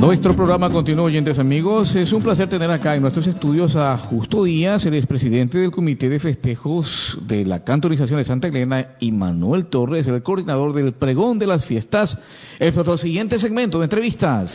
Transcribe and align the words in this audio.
Nuestro 0.00 0.34
programa 0.34 0.70
continúa, 0.70 1.04
oyentes 1.04 1.38
amigos. 1.38 1.94
Es 1.94 2.10
un 2.14 2.22
placer 2.22 2.48
tener 2.48 2.70
acá 2.70 2.94
en 2.94 3.02
nuestros 3.02 3.26
estudios 3.26 3.76
a 3.76 3.98
Justo 3.98 4.44
Díaz, 4.44 4.86
el 4.86 4.94
expresidente 4.94 5.58
del 5.58 5.70
Comité 5.70 6.08
de 6.08 6.18
Festejos 6.18 7.18
de 7.26 7.44
la 7.44 7.62
Cantonización 7.62 8.18
de 8.18 8.24
Santa 8.24 8.48
Elena, 8.48 8.96
y 8.98 9.12
Manuel 9.12 9.66
Torres, 9.66 10.06
el 10.06 10.22
coordinador 10.22 10.72
del 10.72 10.94
Pregón 10.94 11.38
de 11.38 11.46
las 11.46 11.66
Fiestas. 11.66 12.16
Es 12.58 12.74
nuestro 12.74 12.96
siguiente 12.96 13.38
segmento 13.38 13.78
de 13.78 13.84
entrevistas. 13.84 14.54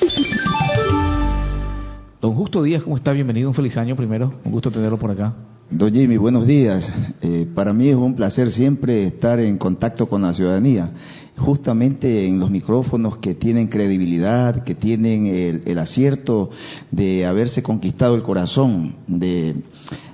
Don 2.20 2.34
Justo 2.34 2.64
Díaz, 2.64 2.82
¿cómo 2.82 2.96
está? 2.96 3.12
Bienvenido, 3.12 3.48
un 3.48 3.54
feliz 3.54 3.78
año 3.78 3.96
primero. 3.96 4.34
Un 4.44 4.52
gusto 4.52 4.72
tenerlo 4.72 4.98
por 4.98 5.12
acá. 5.12 5.32
Don 5.70 5.94
Jimmy, 5.94 6.18
buenos 6.18 6.46
días. 6.48 6.92
Eh, 7.22 7.48
para 7.54 7.72
mí 7.72 7.90
es 7.90 7.96
un 7.96 8.16
placer 8.16 8.52
siempre 8.52 9.08
estar 9.08 9.40
en 9.40 9.58
contacto 9.58 10.08
con 10.08 10.22
la 10.22 10.34
ciudadanía, 10.34 10.92
justamente 11.38 12.28
en 12.28 12.40
los 12.40 12.50
micrófonos 12.50 13.18
que 13.18 13.36
tienen 13.36 13.68
credibilidad, 13.68 14.64
que 14.64 14.76
tienen 14.76 15.26
el, 15.28 15.62
el 15.66 15.78
acierto 15.80 16.50
de 16.92 17.26
haberse 17.26 17.62
conquistado 17.62 18.16
el 18.16 18.24
corazón 18.24 18.96
de, 19.08 19.56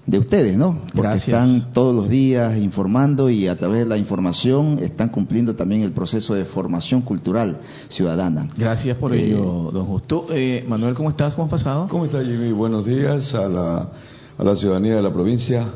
de 0.08 0.18
ustedes, 0.20 0.58
¿no? 0.58 0.80
Porque 0.94 1.02
Gracias. 1.02 1.28
están 1.28 1.74
todos 1.74 1.96
los 1.96 2.10
días 2.10 2.58
informando 2.58 3.30
y 3.30 3.48
a 3.48 3.56
través 3.58 3.80
de 3.84 3.86
la 3.86 3.98
información 3.98 4.80
están 4.82 5.10
cumpliendo 5.10 5.56
también 5.56 5.84
el 5.84 5.92
proceso 5.92 6.34
de 6.34 6.44
formación 6.46 7.02
cultural 7.02 7.60
ciudadana. 7.88 8.48
Gracias 8.58 8.98
por 8.98 9.14
Eh, 9.14 9.26
ello, 9.28 9.70
don 9.72 9.86
Justo. 9.86 10.26
Eh, 10.32 10.66
Manuel, 10.68 10.96
¿cómo 10.96 11.12
estás? 11.12 11.34
¿Cómo 11.36 11.46
has 11.46 11.52
pasado? 11.52 11.88
¿Cómo 11.88 12.06
está 12.06 12.24
Jimmy? 12.24 12.52
Buenos 12.52 12.86
días 12.88 13.34
a 13.36 13.48
la, 13.48 13.90
a 14.38 14.44
la 14.44 14.56
ciudadanía 14.56 14.96
de 14.96 15.02
la 15.04 15.14
provincia. 15.14 15.68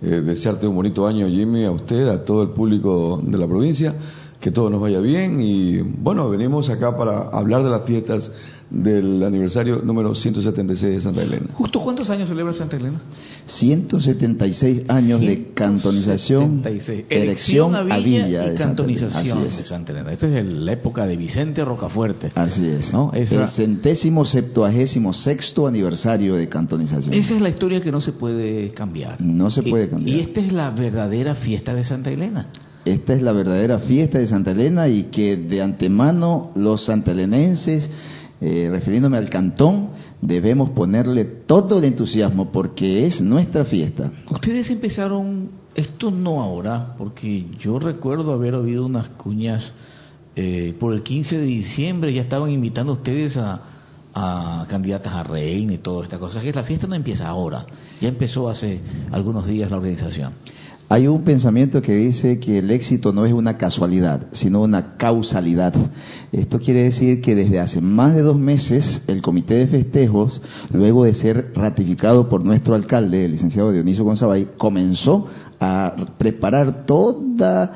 Eh, 0.00 0.20
desearte 0.20 0.66
un 0.66 0.74
bonito 0.74 1.06
año 1.06 1.28
Jimmy, 1.28 1.64
a 1.64 1.70
usted, 1.70 2.08
a 2.08 2.24
todo 2.24 2.42
el 2.42 2.50
público 2.50 3.20
de 3.24 3.38
la 3.38 3.46
provincia, 3.46 3.94
que 4.42 4.50
todo 4.50 4.68
nos 4.68 4.80
vaya 4.80 4.98
bien 5.00 5.40
y 5.40 5.78
bueno, 5.78 6.28
venimos 6.28 6.68
acá 6.68 6.96
para 6.96 7.28
hablar 7.28 7.62
de 7.62 7.70
las 7.70 7.82
fiestas 7.84 8.30
del 8.68 9.22
aniversario 9.22 9.82
número 9.84 10.14
176 10.14 10.94
de 10.94 11.00
Santa 11.00 11.22
Elena. 11.22 11.46
Justo, 11.54 11.80
¿cuántos 11.80 12.10
años 12.10 12.28
celebra 12.28 12.52
Santa 12.52 12.76
Elena? 12.76 12.98
176 13.46 14.88
años 14.88 15.20
de 15.20 15.52
cantonización, 15.54 16.62
176. 16.62 17.04
erección 17.08 17.74
a 17.74 17.82
villa, 17.82 18.26
y 18.26 18.30
de 18.32 18.38
Santa 18.38 18.64
cantonización. 18.64 19.38
Así 19.46 19.58
de. 19.58 19.64
Santa 19.64 19.92
Elena. 19.92 20.12
Esta 20.12 20.26
es 20.26 20.34
el- 20.34 20.64
la 20.64 20.72
época 20.72 21.06
de 21.06 21.16
Vicente 21.16 21.64
Rocafuerte. 21.64 22.32
Así 22.34 22.66
es. 22.66 22.92
¿No? 22.92 23.12
Esa- 23.14 23.42
El 23.44 23.48
centésimo 23.48 24.24
septuagésimo 24.24 25.12
sexto 25.12 25.66
aniversario 25.66 26.34
de 26.34 26.48
cantonización. 26.48 27.14
Esa 27.14 27.34
es 27.34 27.40
la 27.40 27.48
historia 27.48 27.80
que 27.80 27.92
no 27.92 28.00
se 28.00 28.12
puede 28.12 28.70
cambiar. 28.70 29.20
No 29.20 29.50
se 29.50 29.62
puede 29.62 29.84
Y- 29.84 29.88
cambiar. 29.88 30.16
Y, 30.16 30.20
esta 30.20 30.40
es 30.40 30.52
la 30.52 30.70
verdadera 30.70 31.34
fiesta 31.34 31.74
de 31.74 31.84
Santa 31.84 32.10
Elena. 32.10 32.46
Esta 32.84 33.14
es 33.14 33.22
la 33.22 33.32
verdadera 33.32 33.78
fiesta 33.78 34.18
de 34.18 34.26
Santa 34.26 34.50
Elena 34.50 34.88
y 34.88 35.04
que 35.04 35.36
de 35.36 35.62
antemano 35.62 36.50
los 36.56 36.84
santalenenses, 36.84 37.88
eh, 38.40 38.68
refiriéndome 38.70 39.18
al 39.18 39.30
cantón, 39.30 39.90
debemos 40.20 40.70
ponerle 40.70 41.24
todo 41.24 41.78
el 41.78 41.84
entusiasmo 41.84 42.50
porque 42.50 43.06
es 43.06 43.20
nuestra 43.20 43.64
fiesta. 43.64 44.10
Ustedes 44.30 44.68
empezaron, 44.70 45.50
esto 45.76 46.10
no 46.10 46.42
ahora, 46.42 46.94
porque 46.98 47.46
yo 47.60 47.78
recuerdo 47.78 48.32
haber 48.32 48.56
oído 48.56 48.84
unas 48.84 49.08
cuñas 49.10 49.72
eh, 50.34 50.74
por 50.80 50.92
el 50.92 51.04
15 51.04 51.38
de 51.38 51.44
diciembre, 51.44 52.12
ya 52.12 52.22
estaban 52.22 52.50
invitando 52.50 52.92
a 52.92 52.96
ustedes 52.96 53.36
a, 53.36 53.62
a 54.12 54.66
candidatas 54.68 55.12
a 55.12 55.22
reina 55.22 55.74
y 55.74 55.78
todas 55.78 56.04
estas 56.04 56.18
cosas. 56.18 56.42
Que 56.42 56.52
la 56.52 56.64
fiesta 56.64 56.88
no 56.88 56.96
empieza 56.96 57.28
ahora, 57.28 57.64
ya 58.00 58.08
empezó 58.08 58.48
hace 58.48 58.80
algunos 59.12 59.46
días 59.46 59.70
la 59.70 59.76
organización. 59.76 60.32
Hay 60.88 61.06
un 61.06 61.22
pensamiento 61.22 61.80
que 61.80 61.94
dice 61.94 62.38
que 62.38 62.58
el 62.58 62.70
éxito 62.70 63.12
no 63.12 63.24
es 63.24 63.32
una 63.32 63.56
casualidad, 63.56 64.26
sino 64.32 64.60
una 64.60 64.96
causalidad. 64.96 65.74
Esto 66.32 66.58
quiere 66.58 66.82
decir 66.82 67.20
que 67.22 67.34
desde 67.34 67.60
hace 67.60 67.80
más 67.80 68.14
de 68.14 68.22
dos 68.22 68.38
meses 68.38 69.02
el 69.06 69.22
Comité 69.22 69.54
de 69.54 69.66
Festejos, 69.66 70.42
luego 70.72 71.04
de 71.04 71.14
ser 71.14 71.52
ratificado 71.54 72.28
por 72.28 72.44
nuestro 72.44 72.74
alcalde, 72.74 73.24
el 73.24 73.32
licenciado 73.32 73.72
Dionisio 73.72 74.04
Gonzabay, 74.04 74.48
comenzó 74.58 75.26
a 75.64 75.94
preparar 76.18 76.84
toda, 76.86 77.72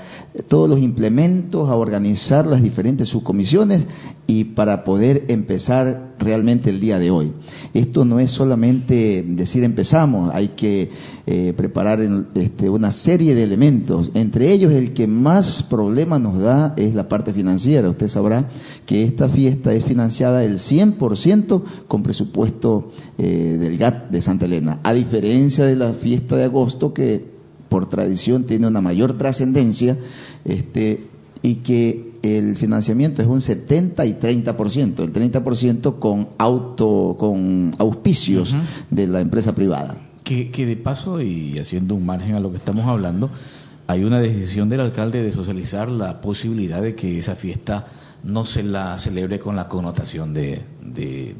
todos 0.49 0.69
los 0.69 0.81
implementos, 0.81 1.69
a 1.71 1.77
organizar 1.77 2.45
las 2.45 2.61
diferentes 2.61 3.09
subcomisiones 3.09 3.87
y 4.27 4.43
para 4.43 4.83
poder 4.83 5.27
empezar 5.29 6.15
realmente 6.19 6.69
el 6.71 6.81
día 6.81 6.99
de 6.99 7.13
hoy. 7.13 7.31
Esto 7.75 8.05
no 8.05 8.19
es 8.19 8.33
solamente 8.33 9.25
decir 9.25 9.63
empezamos, 9.63 10.35
hay 10.35 10.49
que 10.49 10.91
eh, 11.29 11.55
preparar 11.57 12.01
en- 12.01 12.27
este, 12.35 12.69
una 12.69 12.91
serie 12.91 13.37
de 13.37 13.45
elementos. 13.45 14.11
Entre 14.15 14.51
ellos 14.53 14.73
el 14.73 14.93
que 14.93 15.07
más 15.07 15.63
problema 15.71 16.19
nos 16.19 16.41
da 16.41 16.75
es 16.77 16.93
la 16.93 17.09
parte 17.09 17.33
financiera. 17.33 17.89
Usted 17.89 18.09
sabrá 18.09 18.49
que 18.85 19.05
esta 19.05 19.29
fiesta 19.29 19.73
es 19.75 19.85
financiada 19.85 20.43
el 20.43 20.59
100% 20.59 21.63
con 21.87 22.03
presupuesto 22.03 22.91
eh, 23.17 23.57
del 23.61 23.79
GAT 23.79 24.11
de 24.11 24.21
Santa 24.23 24.47
Elena, 24.47 24.81
a 24.83 24.93
diferencia 24.93 25.65
de 25.67 25.77
la 25.77 25.93
fiesta 25.93 26.35
de 26.37 26.45
agosto 26.45 26.93
que 26.93 27.36
por 27.76 27.91
tradición 27.91 28.44
tiene 28.44 28.66
una 28.66 28.81
mayor 28.81 29.19
trascendencia 29.19 29.98
este, 30.47 31.09
y 31.42 31.56
que 31.56 32.12
el 32.22 32.56
financiamiento 32.56 33.20
es 33.20 33.28
un 33.28 33.42
70 33.42 34.03
y 34.06 34.14
30%, 34.14 35.00
el 35.00 35.12
30% 35.12 35.98
con 35.98 36.28
auto 36.38 37.16
con 37.19 37.75
auspicios 37.76 38.56
de 38.91 39.06
la 39.06 39.20
empresa 39.20 39.54
privada. 39.54 39.94
Que, 40.25 40.50
que 40.50 40.64
de 40.64 40.76
paso, 40.76 41.20
y 41.20 41.59
haciendo 41.59 41.94
un 41.94 42.06
margen 42.06 42.34
a 42.34 42.41
lo 42.41 42.50
que 42.50 42.56
estamos 42.56 42.87
hablando, 42.87 43.28
hay 43.87 44.03
una 44.03 44.19
decisión 44.19 44.70
del 44.70 44.81
alcalde 44.81 45.22
de 45.22 45.31
socializar 45.31 45.91
la 45.91 46.22
posibilidad 46.22 46.81
de 46.81 46.94
que 46.94 47.19
esa 47.19 47.37
fiesta 47.37 47.84
no 48.25 48.47
se 48.47 48.62
la 48.62 48.97
celebre 48.97 49.38
con 49.38 49.54
la 49.54 49.69
connotación 49.69 50.32
de, 50.32 50.62
de- 50.95 51.35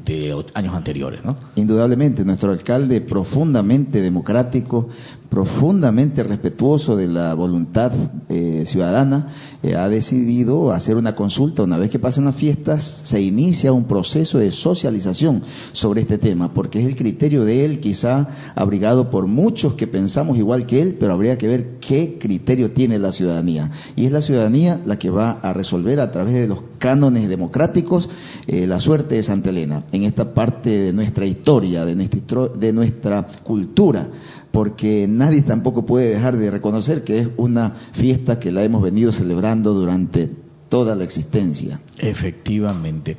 años 0.53 0.73
anteriores, 0.75 1.23
¿no? 1.23 1.35
Indudablemente, 1.55 2.23
nuestro 2.25 2.51
alcalde 2.51 3.01
profundamente 3.01 4.01
democrático, 4.01 4.87
profundamente 5.29 6.23
respetuoso 6.23 6.95
de 6.95 7.07
la 7.07 7.33
voluntad 7.33 7.91
eh, 8.29 8.63
ciudadana, 8.65 9.27
eh, 9.61 9.75
ha 9.75 9.89
decidido 9.89 10.71
hacer 10.71 10.95
una 10.95 11.15
consulta. 11.15 11.63
Una 11.63 11.77
vez 11.77 11.91
que 11.91 11.99
pasan 11.99 12.25
las 12.25 12.35
fiestas, 12.35 13.01
se 13.03 13.21
inicia 13.21 13.73
un 13.73 13.85
proceso 13.85 14.37
de 14.39 14.51
socialización 14.51 15.41
sobre 15.73 16.01
este 16.01 16.17
tema, 16.17 16.53
porque 16.53 16.79
es 16.79 16.87
el 16.87 16.95
criterio 16.95 17.43
de 17.43 17.65
él, 17.65 17.79
quizá 17.79 18.53
abrigado 18.55 19.09
por 19.11 19.27
muchos 19.27 19.73
que 19.75 19.87
pensamos 19.87 20.37
igual 20.37 20.65
que 20.65 20.81
él, 20.81 20.97
pero 20.99 21.13
habría 21.13 21.37
que 21.37 21.47
ver 21.47 21.77
qué 21.79 22.17
criterio 22.19 22.71
tiene 22.71 22.97
la 22.99 23.11
ciudadanía. 23.11 23.69
Y 23.95 24.05
es 24.05 24.11
la 24.11 24.21
ciudadanía 24.21 24.79
la 24.85 24.97
que 24.97 25.09
va 25.09 25.31
a 25.41 25.53
resolver 25.53 25.99
a 25.99 26.11
través 26.11 26.33
de 26.35 26.47
los 26.47 26.59
cánones 26.79 27.27
democráticos 27.27 28.09
eh, 28.47 28.65
la 28.67 28.79
suerte 28.79 29.15
de 29.15 29.23
Santa 29.37 29.49
Elena 29.51 29.83
en 29.91 30.03
esta 30.03 30.33
parte 30.33 30.69
de 30.69 30.93
nuestra 30.93 31.25
historia, 31.25 31.85
de 31.85 31.95
nuestra, 31.95 32.47
de 32.47 32.73
nuestra 32.73 33.27
cultura, 33.43 34.07
porque 34.51 35.05
nadie 35.07 35.43
tampoco 35.43 35.85
puede 35.85 36.09
dejar 36.09 36.37
de 36.37 36.49
reconocer 36.49 37.03
que 37.03 37.19
es 37.19 37.27
una 37.37 37.69
fiesta 37.93 38.39
que 38.39 38.51
la 38.51 38.63
hemos 38.63 38.81
venido 38.81 39.11
celebrando 39.11 39.73
durante 39.73 40.29
toda 40.69 40.95
la 40.95 41.03
existencia. 41.03 41.79
Efectivamente. 41.99 43.17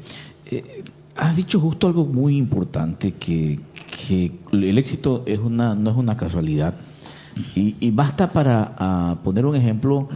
Eh, 0.50 0.82
has 1.14 1.36
dicho 1.36 1.60
justo 1.60 1.86
algo 1.86 2.04
muy 2.04 2.36
importante, 2.36 3.12
que, 3.12 3.60
el 4.52 4.78
éxito 4.78 5.24
no 5.48 5.90
es 5.90 5.96
una 5.96 6.16
casualidad. 6.16 6.74
Y, 7.54 7.90
basta 7.92 8.32
para 8.32 8.74
ah, 8.76 9.18
poner 9.22 9.46
un 9.46 9.54
ejemplo, 9.54 10.08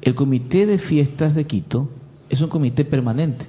el 0.00 0.14
Comité 0.14 0.66
de 0.66 0.78
Fiestas 0.78 1.34
de 1.34 1.44
Quito 1.44 1.88
es 2.28 2.40
un 2.40 2.48
comité 2.48 2.84
permanente. 2.84 3.46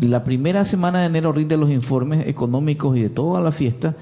Y 0.00 0.06
la 0.06 0.24
primera 0.24 0.64
semana 0.64 1.00
de 1.00 1.06
enero 1.06 1.32
rinde 1.32 1.56
los 1.56 1.70
informes 1.70 2.26
económicos 2.26 2.96
y 2.96 3.02
de 3.02 3.10
toda 3.10 3.40
la 3.40 3.52
fiesta, 3.52 3.94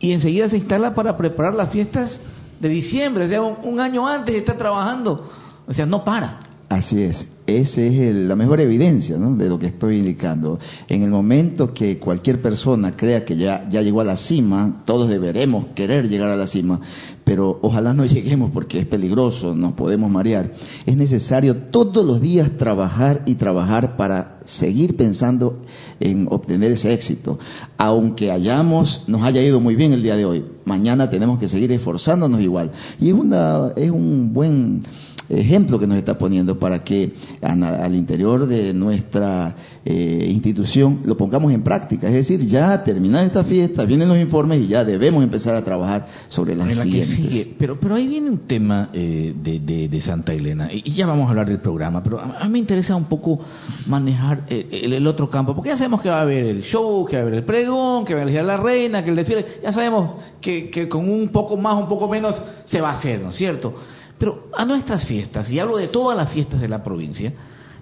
y 0.00 0.12
enseguida 0.12 0.48
se 0.48 0.58
instala 0.58 0.94
para 0.94 1.16
preparar 1.16 1.54
las 1.54 1.70
fiestas 1.70 2.20
de 2.60 2.68
diciembre, 2.68 3.24
o 3.24 3.28
sea, 3.28 3.42
un, 3.42 3.80
año 3.80 4.06
antes 4.06 4.34
está 4.34 4.56
trabajando, 4.56 5.28
o 5.66 5.72
sea, 5.72 5.86
no 5.86 6.04
para. 6.04 6.40
Así 6.68 7.02
es, 7.02 7.26
esa 7.46 7.80
es 7.80 8.14
la 8.14 8.36
mejor 8.36 8.60
evidencia 8.60 9.16
¿no? 9.16 9.34
de 9.36 9.48
lo 9.48 9.58
que 9.58 9.68
estoy 9.68 9.98
indicando. 9.98 10.58
En 10.86 11.02
el 11.02 11.10
momento 11.10 11.72
que 11.72 11.98
cualquier 11.98 12.42
persona 12.42 12.94
crea 12.94 13.24
que 13.24 13.36
ya, 13.36 13.66
ya 13.70 13.80
llegó 13.80 14.02
a 14.02 14.04
la 14.04 14.16
cima, 14.16 14.82
todos 14.84 15.08
deberemos 15.08 15.68
querer 15.74 16.10
llegar 16.10 16.28
a 16.28 16.36
la 16.36 16.46
cima, 16.46 16.78
pero 17.24 17.58
ojalá 17.62 17.94
no 17.94 18.04
lleguemos 18.06 18.50
porque 18.50 18.80
es 18.80 18.86
peligroso, 18.86 19.54
nos 19.54 19.72
podemos 19.72 20.10
marear. 20.10 20.52
Es 20.84 20.96
necesario 20.96 21.56
todos 21.56 22.04
los 22.04 22.20
días 22.20 22.50
trabajar 22.58 23.22
y 23.24 23.36
trabajar 23.36 23.96
para 23.96 24.37
seguir 24.48 24.96
pensando 24.96 25.62
en 26.00 26.26
obtener 26.30 26.72
ese 26.72 26.92
éxito. 26.92 27.38
Aunque 27.76 28.30
hayamos, 28.32 29.04
nos 29.06 29.22
haya 29.22 29.42
ido 29.42 29.60
muy 29.60 29.76
bien 29.76 29.92
el 29.92 30.02
día 30.02 30.16
de 30.16 30.24
hoy, 30.24 30.44
mañana 30.64 31.08
tenemos 31.10 31.38
que 31.38 31.48
seguir 31.48 31.70
esforzándonos 31.72 32.40
igual. 32.40 32.70
Y 33.00 33.08
es, 33.08 33.14
una, 33.14 33.72
es 33.76 33.90
un 33.90 34.32
buen 34.32 34.82
ejemplo 35.30 35.78
que 35.78 35.86
nos 35.86 35.98
está 35.98 36.16
poniendo 36.16 36.58
para 36.58 36.82
que 36.82 37.12
al 37.42 37.94
interior 37.94 38.46
de 38.46 38.72
nuestra 38.72 39.54
eh, 39.84 40.26
institución 40.30 41.00
lo 41.04 41.18
pongamos 41.18 41.52
en 41.52 41.62
práctica. 41.62 42.06
Es 42.08 42.14
decir, 42.14 42.40
ya 42.46 42.82
terminada 42.82 43.26
esta 43.26 43.44
fiesta, 43.44 43.84
vienen 43.84 44.08
los 44.08 44.18
informes 44.18 44.62
y 44.62 44.68
ya 44.68 44.84
debemos 44.86 45.22
empezar 45.22 45.54
a 45.54 45.62
trabajar 45.62 46.06
sobre 46.28 46.54
las 46.54 46.68
la 46.68 46.82
que 46.84 47.04
siguientes. 47.04 47.14
sigue. 47.16 47.54
Pero, 47.58 47.78
pero 47.78 47.96
ahí 47.96 48.06
viene 48.06 48.30
un 48.30 48.38
tema 48.46 48.88
eh, 48.94 49.34
de, 49.42 49.60
de- 49.60 49.88
de 49.90 50.00
Santa 50.00 50.32
Elena, 50.32 50.72
y, 50.72 50.82
y 50.82 50.92
ya 50.94 51.06
vamos 51.06 51.26
a 51.26 51.30
hablar 51.30 51.46
del 51.48 51.60
programa, 51.60 52.02
pero 52.02 52.18
a, 52.20 52.38
a 52.40 52.44
mí 52.46 52.52
me 52.52 52.58
interesa 52.60 52.96
un 52.96 53.04
poco 53.04 53.38
manejar 53.86 54.37
el, 54.48 55.06
otro 55.06 55.28
campo, 55.28 55.54
porque 55.54 55.70
ya 55.70 55.76
sabemos 55.76 56.00
que 56.00 56.10
va 56.10 56.18
a 56.18 56.22
haber 56.22 56.44
el 56.44 56.62
show, 56.62 57.04
que 57.04 57.16
va 57.16 57.20
a 57.20 57.22
haber 57.22 57.34
el 57.34 57.44
pregón, 57.44 58.04
que 58.04 58.14
va 58.14 58.20
a 58.20 58.22
haber 58.24 58.44
la 58.44 58.56
reina, 58.56 59.02
que 59.02 59.10
el 59.10 59.16
desfile, 59.16 59.44
ya 59.62 59.72
sabemos 59.72 60.14
que, 60.40 60.88
con 60.88 61.08
un 61.08 61.28
poco 61.28 61.56
más, 61.56 61.74
un 61.74 61.88
poco 61.88 62.08
menos, 62.08 62.40
se 62.64 62.80
va 62.80 62.90
a 62.90 62.94
hacer, 62.94 63.20
¿no 63.20 63.30
es 63.30 63.36
cierto? 63.36 63.74
Pero 64.18 64.48
a 64.54 64.64
nuestras 64.64 65.04
fiestas, 65.04 65.50
y 65.50 65.58
hablo 65.58 65.76
de 65.76 65.88
todas 65.88 66.16
las 66.16 66.32
fiestas 66.32 66.60
de 66.60 66.68
la 66.68 66.82
provincia, 66.82 67.32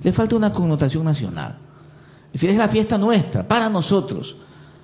le 0.03 0.13
falta 0.13 0.37
una 0.37 0.53
connotación 0.53 1.05
nacional. 1.05 1.57
Es 2.27 2.33
decir, 2.41 2.51
es 2.51 2.57
la 2.57 2.69
fiesta 2.69 2.99
nuestra, 2.99 3.47
para 3.47 3.69
nosotros. 3.69 4.37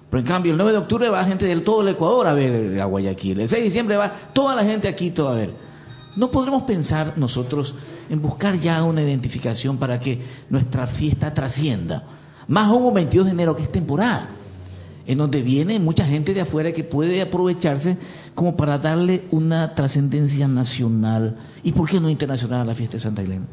Pero 0.09 0.21
en 0.21 0.27
cambio, 0.27 0.53
el 0.53 0.59
9 0.59 0.73
de 0.73 0.79
octubre 0.79 1.09
va 1.09 1.25
gente 1.25 1.47
del 1.47 1.63
todo 1.63 1.83
el 1.83 1.89
Ecuador 1.89 2.27
a 2.27 2.33
ver 2.35 2.81
a 2.81 2.85
Guayaquil. 2.85 3.41
El 3.41 3.49
6 3.49 3.61
de 3.61 3.65
diciembre 3.65 3.97
va 3.97 4.13
toda 4.33 4.55
la 4.55 4.65
gente 4.65 4.89
aquí 4.89 5.11
todo 5.11 5.29
a 5.29 5.35
ver. 5.35 5.72
¿No 6.15 6.31
podremos 6.31 6.65
pensar 6.65 7.15
nosotros 7.17 7.75
en 8.11 8.21
buscar 8.21 8.59
ya 8.59 8.83
una 8.85 9.03
identificación 9.03 9.79
para 9.79 9.99
que 9.99 10.21
nuestra 10.51 10.87
fiesta 10.87 11.33
trascienda? 11.33 12.05
Más 12.49 12.69
aún 12.69 12.85
un 12.85 12.95
22 12.95 13.27
de 13.27 13.33
enero 13.33 13.57
que 13.57 13.63
es 13.63 13.73
temporada, 13.73 14.29
en 15.07 15.19
donde 15.19 15.43
viene 15.43 15.79
mucha 15.79 16.05
gente 16.05 16.35
de 16.35 16.43
afuera 16.43 16.73
que 16.73 16.85
puede 16.85 17.23
aprovecharse 17.23 17.97
como 18.35 18.57
para 18.57 18.79
darle 18.79 19.25
una 19.31 19.75
trascendencia 19.75 20.47
nacional 20.49 21.37
y, 21.63 21.73
¿por 21.73 21.89
qué 21.89 21.99
no 21.99 22.11
internacional 22.11 22.61
a 22.61 22.65
la 22.65 22.75
fiesta 22.75 22.99
de 22.99 23.03
Santa 23.03 23.23
Elena? 23.23 23.47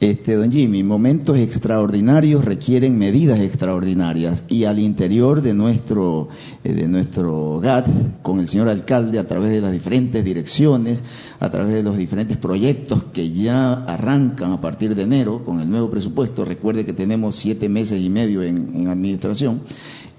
Este, 0.00 0.34
don 0.34 0.50
Jimmy, 0.50 0.82
momentos 0.82 1.36
extraordinarios 1.36 2.42
requieren 2.42 2.96
medidas 2.96 3.38
extraordinarias 3.38 4.42
y 4.48 4.64
al 4.64 4.78
interior 4.78 5.42
de 5.42 5.52
nuestro, 5.52 6.30
eh, 6.64 6.72
de 6.72 6.88
nuestro 6.88 7.60
GAT, 7.60 8.22
con 8.22 8.40
el 8.40 8.48
señor 8.48 8.70
alcalde, 8.70 9.18
a 9.18 9.26
través 9.26 9.50
de 9.50 9.60
las 9.60 9.72
diferentes 9.72 10.24
direcciones, 10.24 11.04
a 11.38 11.50
través 11.50 11.74
de 11.74 11.82
los 11.82 11.98
diferentes 11.98 12.38
proyectos 12.38 13.04
que 13.12 13.30
ya 13.30 13.74
arrancan 13.74 14.52
a 14.52 14.60
partir 14.62 14.94
de 14.94 15.02
enero 15.02 15.44
con 15.44 15.60
el 15.60 15.68
nuevo 15.68 15.90
presupuesto, 15.90 16.46
recuerde 16.46 16.86
que 16.86 16.94
tenemos 16.94 17.36
siete 17.36 17.68
meses 17.68 18.00
y 18.00 18.08
medio 18.08 18.42
en 18.42 18.88
administración, 18.88 19.60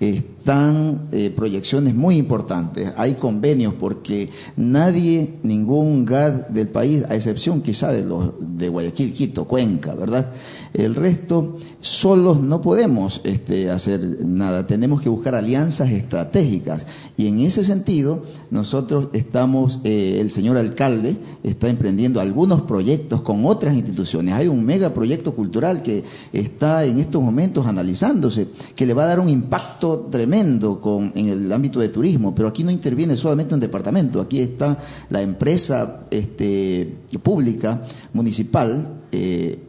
están 0.02 1.10
eh, 1.12 1.32
proyecciones 1.36 1.94
muy 1.94 2.18
importantes, 2.18 2.92
hay 2.98 3.14
convenios 3.14 3.76
porque 3.76 4.30
nadie, 4.58 5.36
ningún 5.44 6.06
GAD 6.06 6.48
del 6.48 6.70
país, 6.70 7.04
a 7.08 7.16
excepción 7.16 7.62
quizá 7.62 7.92
de 7.92 8.02
los 8.02 8.32
de 8.40 8.68
Guayaquil, 8.68 9.14
Quito, 9.14 9.46
Cuenca, 9.46 9.94
¿verdad? 9.94 10.32
El 10.74 10.96
resto, 10.96 11.58
solos 11.82 12.42
no 12.42 12.62
podemos 12.62 13.22
este, 13.24 13.70
hacer 13.70 14.26
nada, 14.26 14.66
tenemos 14.66 15.02
que 15.02 15.10
buscar 15.10 15.36
alianzas 15.36 15.92
estratégicas. 15.92 16.88
Y 17.18 17.28
en 17.28 17.42
ese 17.42 17.64
sentido 17.64 18.24
nosotros 18.50 19.10
estamos, 19.14 19.80
eh, 19.84 20.18
el 20.20 20.32
señor 20.32 20.58
alcalde 20.58 21.18
está 21.44 21.70
emprendiendo 21.70 22.20
algunos 22.20 22.64
proyectos 22.64 23.22
con 23.22 23.46
otras 23.46 23.76
instituciones, 23.76 24.34
hay 24.34 24.48
un 24.48 24.66
megaproyecto 24.66 25.36
cultural 25.36 25.84
que 25.84 26.04
está 26.34 26.86
en 26.86 27.00
estos 27.00 27.22
momentos 27.22 27.68
analizándose, 27.68 28.48
que 28.76 28.86
le 28.86 28.94
va 28.94 29.04
a 29.04 29.08
dar 29.08 29.20
un 29.20 29.30
impacto 29.30 29.91
tremendo 30.00 30.80
con, 30.80 31.12
en 31.16 31.30
el 31.30 31.52
ámbito 31.52 31.80
de 31.80 31.90
turismo, 31.90 32.34
pero 32.36 32.48
aquí 32.48 32.64
no 32.64 32.72
interviene 32.72 33.16
solamente 33.18 33.54
un 33.54 33.60
departamento, 33.60 34.22
aquí 34.22 34.40
está 34.40 34.78
la 35.10 35.22
empresa 35.22 36.02
este, 36.10 36.96
pública, 37.22 37.82
municipal, 38.14 39.02
eh, 39.12 39.60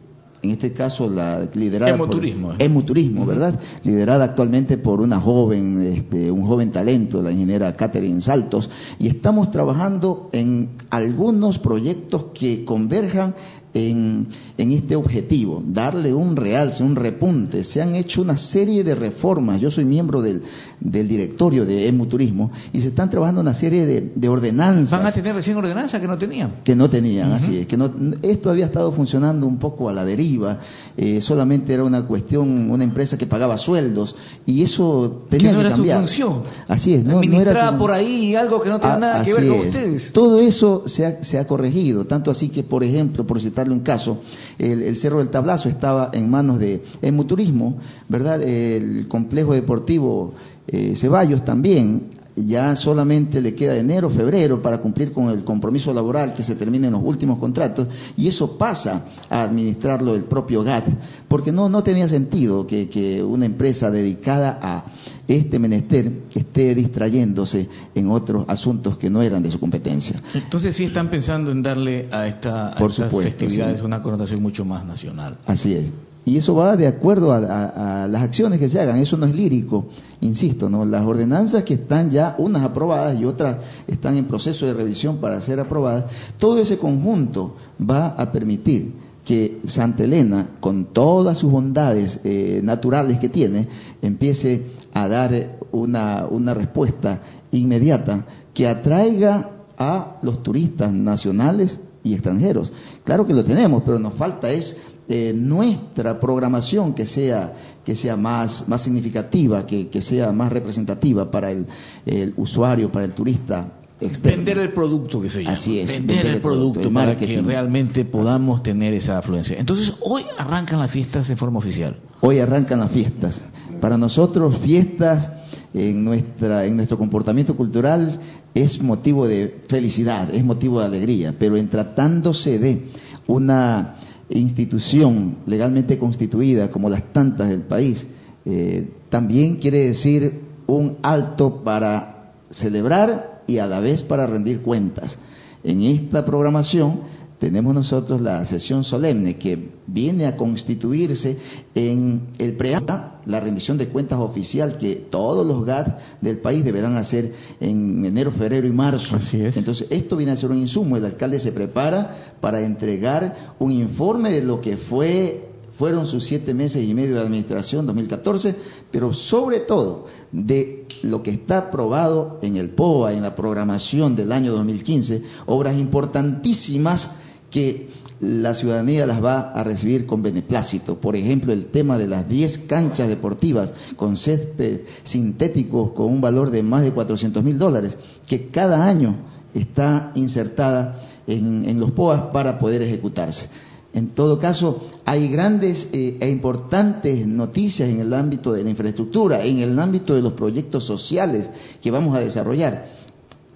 en 0.43 0.51
este 0.51 0.73
caso 0.73 1.09
la 1.09 1.47
liderada 1.53 1.93
Emuturismo. 1.93 2.49
por 2.49 2.61
Emuturismo, 2.61 3.25
¿verdad? 3.25 3.57
Liderada 3.83 4.25
actualmente 4.25 4.77
por 4.77 4.99
una 4.99 5.19
joven, 5.19 5.81
este, 5.83 6.29
un 6.29 6.45
joven 6.45 6.69
talento, 6.69 7.21
la 7.21 7.31
ingeniera 7.31 7.73
Catherine 7.73 8.19
Saltos, 8.19 8.69
y 8.99 9.07
estamos 9.07 9.51
trabajando 9.51 10.29
en 10.33 10.71
algunos 10.89 11.59
proyectos 11.59 12.25
que 12.33 12.65
converjan 12.65 13.33
en, 13.73 14.27
este 14.57 14.95
objetivo, 14.95 15.63
darle 15.65 16.13
un 16.13 16.35
realce, 16.35 16.83
un 16.83 16.95
repunte. 16.95 17.63
Se 17.63 17.81
han 17.81 17.95
hecho 17.95 18.21
una 18.21 18.37
serie 18.37 18.83
de 18.83 18.95
reformas. 18.95 19.59
Yo 19.59 19.71
soy 19.71 19.85
miembro 19.85 20.21
del, 20.21 20.41
del 20.79 21.07
directorio 21.07 21.65
de 21.65 21.87
Emuturismo 21.87 22.51
y 22.71 22.81
se 22.81 22.89
están 22.89 23.09
trabajando 23.09 23.41
una 23.41 23.53
serie 23.53 23.85
de, 24.15 24.29
ordenanzas. 24.29 24.97
¿Van 24.97 25.07
a 25.07 25.11
tener 25.11 25.35
recién 25.35 25.57
ordenanzas 25.57 25.99
que 25.99 26.07
no 26.07 26.17
tenían? 26.17 26.51
Que 26.63 26.75
no 26.75 26.89
tenían, 26.89 27.31
así 27.33 27.59
es. 27.59 27.67
Que 27.67 27.77
no, 27.77 27.91
esto 28.21 28.49
había 28.49 28.65
estado 28.65 28.91
funcionando 28.91 29.47
un 29.47 29.57
poco 29.57 29.89
a 29.89 29.93
la 29.93 30.05
deriva. 30.05 30.59
Eh, 30.95 31.21
solamente 31.21 31.73
era 31.73 31.83
una 31.83 32.03
cuestión, 32.03 32.69
una 32.69 32.83
empresa 32.83 33.17
que 33.17 33.25
pagaba 33.25 33.57
sueldos 33.57 34.15
y 34.45 34.63
eso 34.63 35.25
tenía 35.29 35.49
que, 35.49 35.55
no 35.55 35.61
era 35.61 35.71
cambiar. 35.71 35.97
Su 35.97 36.07
función. 36.07 36.43
Así 36.67 36.93
es. 36.93 37.03
No, 37.03 37.21
no 37.21 37.41
era 37.41 37.77
por 37.77 37.91
ahí 37.91 38.35
algo 38.35 38.61
que 38.61 38.69
no 38.69 38.79
tenía 38.79 38.95
ah, 38.95 38.99
nada 38.99 39.23
que 39.23 39.33
ver 39.33 39.47
con 39.47 39.59
ustedes. 39.67 40.11
Todo 40.11 40.39
eso 40.39 40.83
se 40.85 41.05
ha, 41.05 41.23
se 41.23 41.37
ha 41.37 41.47
corregido. 41.47 42.05
Tanto 42.05 42.31
así 42.31 42.49
que, 42.49 42.63
por 42.63 42.83
ejemplo, 42.83 43.25
por 43.25 43.41
citar 43.41 43.62
un 43.71 43.81
caso, 43.81 44.21
el, 44.57 44.97
Cerro 44.97 45.19
del 45.19 45.29
Tablazo 45.29 45.69
estaba 45.69 46.09
en 46.13 46.29
manos 46.29 46.59
de 46.59 46.83
Emuturismo, 47.01 47.77
¿verdad? 48.09 48.41
El 48.41 49.07
complejo 49.07 49.53
deportivo 49.53 50.33
eh, 50.67 50.93
Ceballos 50.95 51.43
también 51.43 52.22
ya 52.35 52.75
solamente 52.75 53.41
le 53.41 53.53
queda 53.53 53.75
enero, 53.75 54.09
febrero 54.09 54.61
para 54.61 54.79
cumplir 54.79 55.11
con 55.11 55.29
el 55.29 55.43
compromiso 55.43 55.93
laboral 55.93 56.33
que 56.33 56.43
se 56.43 56.55
termine 56.55 56.87
en 56.87 56.93
los 56.93 57.03
últimos 57.03 57.39
contratos 57.39 57.87
y 58.17 58.27
eso 58.27 58.57
pasa 58.57 59.05
a 59.29 59.43
administrarlo 59.43 60.15
el 60.15 60.23
propio 60.23 60.63
GAT, 60.63 60.85
porque 61.27 61.51
no, 61.51 61.69
no 61.69 61.83
tenía 61.83 62.07
sentido 62.07 62.65
que, 62.65 62.89
que 62.89 63.21
una 63.21 63.45
empresa 63.45 63.91
dedicada 63.91 64.59
a 64.61 64.85
este 65.27 65.59
menester 65.59 66.11
esté 66.33 66.75
distrayéndose 66.75 67.67
en 67.95 68.09
otros 68.09 68.45
asuntos 68.47 68.97
que 68.97 69.09
no 69.09 69.21
eran 69.21 69.41
de 69.41 69.51
su 69.51 69.59
competencia. 69.59 70.21
Entonces 70.33 70.75
sí 70.75 70.85
están 70.85 71.09
pensando 71.09 71.51
en 71.51 71.61
darle 71.61 72.07
a, 72.11 72.27
esta, 72.27 72.73
estas 72.79 73.11
festividades 73.11 73.81
una 73.81 74.01
connotación 74.01 74.41
mucho 74.41 74.65
más 74.65 74.85
nacional. 74.85 75.37
Así 75.45 75.73
es. 75.73 75.91
Y 76.25 76.37
eso 76.37 76.55
va 76.55 76.77
de 76.77 76.87
acuerdo 76.87 77.33
a, 77.33 78.07
las 78.09 78.21
acciones 78.21 78.57
que 78.59 78.69
se 78.69 78.79
hagan, 78.79 78.97
eso 78.97 79.17
no 79.17 79.25
es 79.25 79.35
lírico, 79.35 79.87
insisto, 80.21 80.69
¿no? 80.69 80.85
Las 80.85 81.03
ordenanzas 81.03 81.63
que 81.63 81.73
están 81.73 82.09
ya, 82.11 82.35
unas 82.37 82.63
aprobadas 82.63 83.19
y 83.19 83.25
otras 83.25 83.57
están 83.87 84.15
en 84.15 84.25
proceso 84.25 84.65
de 84.65 84.73
revisión 84.73 85.17
para 85.17 85.41
ser 85.41 85.59
aprobadas, 85.59 86.05
todo 86.37 86.59
ese 86.59 86.77
conjunto 86.77 87.55
va 87.79 88.07
a 88.07 88.31
permitir 88.31 88.93
que 89.25 89.59
Santa 89.65 90.03
Elena, 90.03 90.47
con 90.61 90.93
todas 90.93 91.37
sus 91.37 91.51
bondades 91.51 92.19
eh, 92.23 92.61
naturales 92.63 93.19
que 93.19 93.29
tiene, 93.29 93.67
empiece 94.01 94.63
a 94.93 95.07
dar 95.07 95.57
una, 95.71 96.25
una 96.29 96.53
respuesta 96.53 97.19
inmediata 97.51 98.25
que 98.53 98.67
atraiga 98.67 99.49
a 99.77 100.17
los 100.21 100.43
turistas 100.43 100.93
nacionales 100.93 101.79
y 102.03 102.13
extranjeros. 102.13 102.71
Claro 103.03 103.25
que 103.25 103.33
lo 103.33 103.43
tenemos, 103.43 103.83
pero 103.83 103.97
nos 103.97 104.13
falta 104.13 104.51
es 104.51 104.77
eh, 105.07 105.33
nuestra 105.35 106.19
programación 106.19 106.93
que 106.93 107.05
sea, 107.05 107.53
que 107.83 107.95
sea 107.95 108.15
más, 108.15 108.67
más 108.67 108.81
significativa, 108.81 109.65
que, 109.65 109.87
que 109.89 110.01
sea 110.01 110.31
más 110.31 110.51
representativa 110.51 111.29
para 111.29 111.51
el, 111.51 111.65
el 112.05 112.33
usuario, 112.37 112.91
para 112.91 113.05
el 113.05 113.13
turista 113.13 113.79
Externo. 113.99 114.37
Vender 114.37 114.57
el 114.57 114.73
producto 114.73 115.21
que 115.21 115.29
se 115.29 115.43
llama. 115.43 115.53
Así 115.53 115.79
es. 115.79 115.87
Vender, 115.87 116.25
el, 116.25 116.41
producto, 116.41 116.91
para 116.91 117.15
que 117.15 117.41
realmente 117.41 118.05
podamos 118.05 118.61
tener 118.63 118.93
esa 118.93 119.17
afluencia. 119.17 119.57
Entonces, 119.57 119.93
hoy 120.01 120.23
arrancan 120.37 120.79
las 120.79 120.91
fiestas 120.91 121.27
de 121.27 121.35
forma 121.35 121.59
oficial. 121.59 121.95
Hoy 122.19 122.39
arrancan 122.39 122.79
las 122.79 122.91
fiestas. 122.91 123.41
Para 123.79 123.97
nosotros, 123.97 124.57
fiestas 124.59 125.31
en, 125.73 126.03
nuestra, 126.03 126.65
en 126.65 126.75
nuestro 126.75 126.97
comportamiento 126.97 127.55
cultural 127.55 128.19
es 128.53 128.81
motivo 128.81 129.27
de 129.27 129.61
felicidad, 129.67 130.33
es 130.33 130.43
motivo 130.43 130.79
de 130.79 130.85
alegría, 130.85 131.35
pero 131.37 131.57
en 131.57 131.69
tratándose 131.69 132.59
de 132.59 132.87
una 133.27 133.95
institución 134.39 135.37
legalmente 135.45 135.97
constituida 135.97 136.69
como 136.69 136.89
las 136.89 137.13
tantas 137.13 137.49
del 137.49 137.61
país, 137.61 138.05
eh, 138.45 138.89
también 139.09 139.57
quiere 139.57 139.87
decir 139.87 140.41
un 140.67 140.97
alto 141.01 141.63
para 141.63 142.33
celebrar 142.49 143.43
y 143.47 143.57
a 143.57 143.67
la 143.67 143.79
vez 143.79 144.03
para 144.03 144.25
rendir 144.25 144.61
cuentas. 144.61 145.17
En 145.63 145.81
esta 145.81 146.25
programación 146.25 147.01
tenemos 147.43 147.75
nosotros 147.75 148.21
la 148.21 148.45
sesión 148.45 148.85
solemne 148.85 149.37
que 149.37 149.71
viene 149.85 150.27
a 150.27 150.37
constituirse 150.37 151.37
en 151.75 152.29
el 152.37 152.53
preámbulo, 152.53 153.19
la 153.25 153.41
rendición 153.41 153.77
de 153.77 153.89
cuentas 153.89 154.17
oficial 154.19 154.77
que 154.77 154.95
todos 154.95 155.45
los 155.45 155.65
GAT 155.65 156.21
del 156.21 156.37
país 156.37 156.63
deberán 156.63 156.95
hacer 156.95 157.33
en 157.59 158.05
enero, 158.05 158.31
febrero 158.31 158.65
y 158.65 158.71
marzo. 158.71 159.17
Entonces, 159.33 159.87
esto 159.89 160.15
viene 160.15 160.31
a 160.31 160.37
ser 160.37 160.51
un 160.51 160.57
insumo. 160.57 160.95
El 160.95 161.03
alcalde 161.03 161.37
se 161.41 161.51
prepara 161.51 162.35
para 162.39 162.61
entregar 162.61 163.55
un 163.59 163.73
informe 163.73 164.31
de 164.31 164.41
lo 164.41 164.61
que 164.61 164.77
fue 164.77 165.49
fueron 165.77 166.05
sus 166.05 166.23
siete 166.23 166.53
meses 166.53 166.87
y 166.87 166.93
medio 166.93 167.15
de 167.15 167.21
administración 167.21 167.85
2014, 167.85 168.55
pero 168.89 169.13
sobre 169.13 169.61
todo 169.61 170.05
de 170.31 170.85
lo 171.01 171.21
que 171.21 171.31
está 171.31 171.57
aprobado 171.57 172.39
en 172.41 172.55
el 172.55 172.69
POA, 172.69 173.13
en 173.13 173.23
la 173.23 173.35
programación 173.35 174.15
del 174.15 174.31
año 174.31 174.53
2015, 174.53 175.23
obras 175.47 175.75
importantísimas 175.77 177.11
que 177.53 177.87
la 178.19 178.55
ciudadanía 178.55 179.05
las 179.05 179.23
va 179.23 179.51
a 179.51 179.63
recibir 179.63 180.07
con 180.07 180.23
beneplácito. 180.23 180.99
Por 180.99 181.15
ejemplo, 181.15 181.53
el 181.53 181.67
tema 181.67 181.99
de 181.99 182.07
las 182.07 182.27
10 182.27 182.59
canchas 182.67 183.07
deportivas 183.07 183.71
con 183.95 184.17
césped 184.17 184.81
sintético 185.03 185.93
con 185.93 186.07
un 186.07 186.19
valor 186.19 186.49
de 186.49 186.63
más 186.63 186.81
de 186.81 186.91
400 186.91 187.43
mil 187.43 187.59
dólares, 187.59 187.95
que 188.25 188.47
cada 188.47 188.87
año 188.87 189.17
está 189.53 190.11
insertada 190.15 190.99
en, 191.27 191.79
los 191.79 191.91
POAS 191.91 192.31
para 192.33 192.57
poder 192.57 192.81
ejecutarse. 192.81 193.47
En 193.93 194.09
todo 194.15 194.39
caso, 194.39 194.89
hay 195.05 195.27
grandes 195.27 195.87
eh, 195.93 196.17
e 196.19 196.29
importantes 196.31 197.27
noticias 197.27 197.87
en 197.87 197.99
el 197.99 198.11
ámbito 198.15 198.51
de 198.51 198.63
la 198.63 198.71
infraestructura, 198.71 199.45
en 199.45 199.59
el 199.59 199.77
ámbito 199.77 200.15
de 200.15 200.23
los 200.23 200.33
proyectos 200.33 200.85
sociales 200.85 201.47
que 201.79 201.91
vamos 201.91 202.15
a 202.15 202.19
desarrollar. 202.19 203.02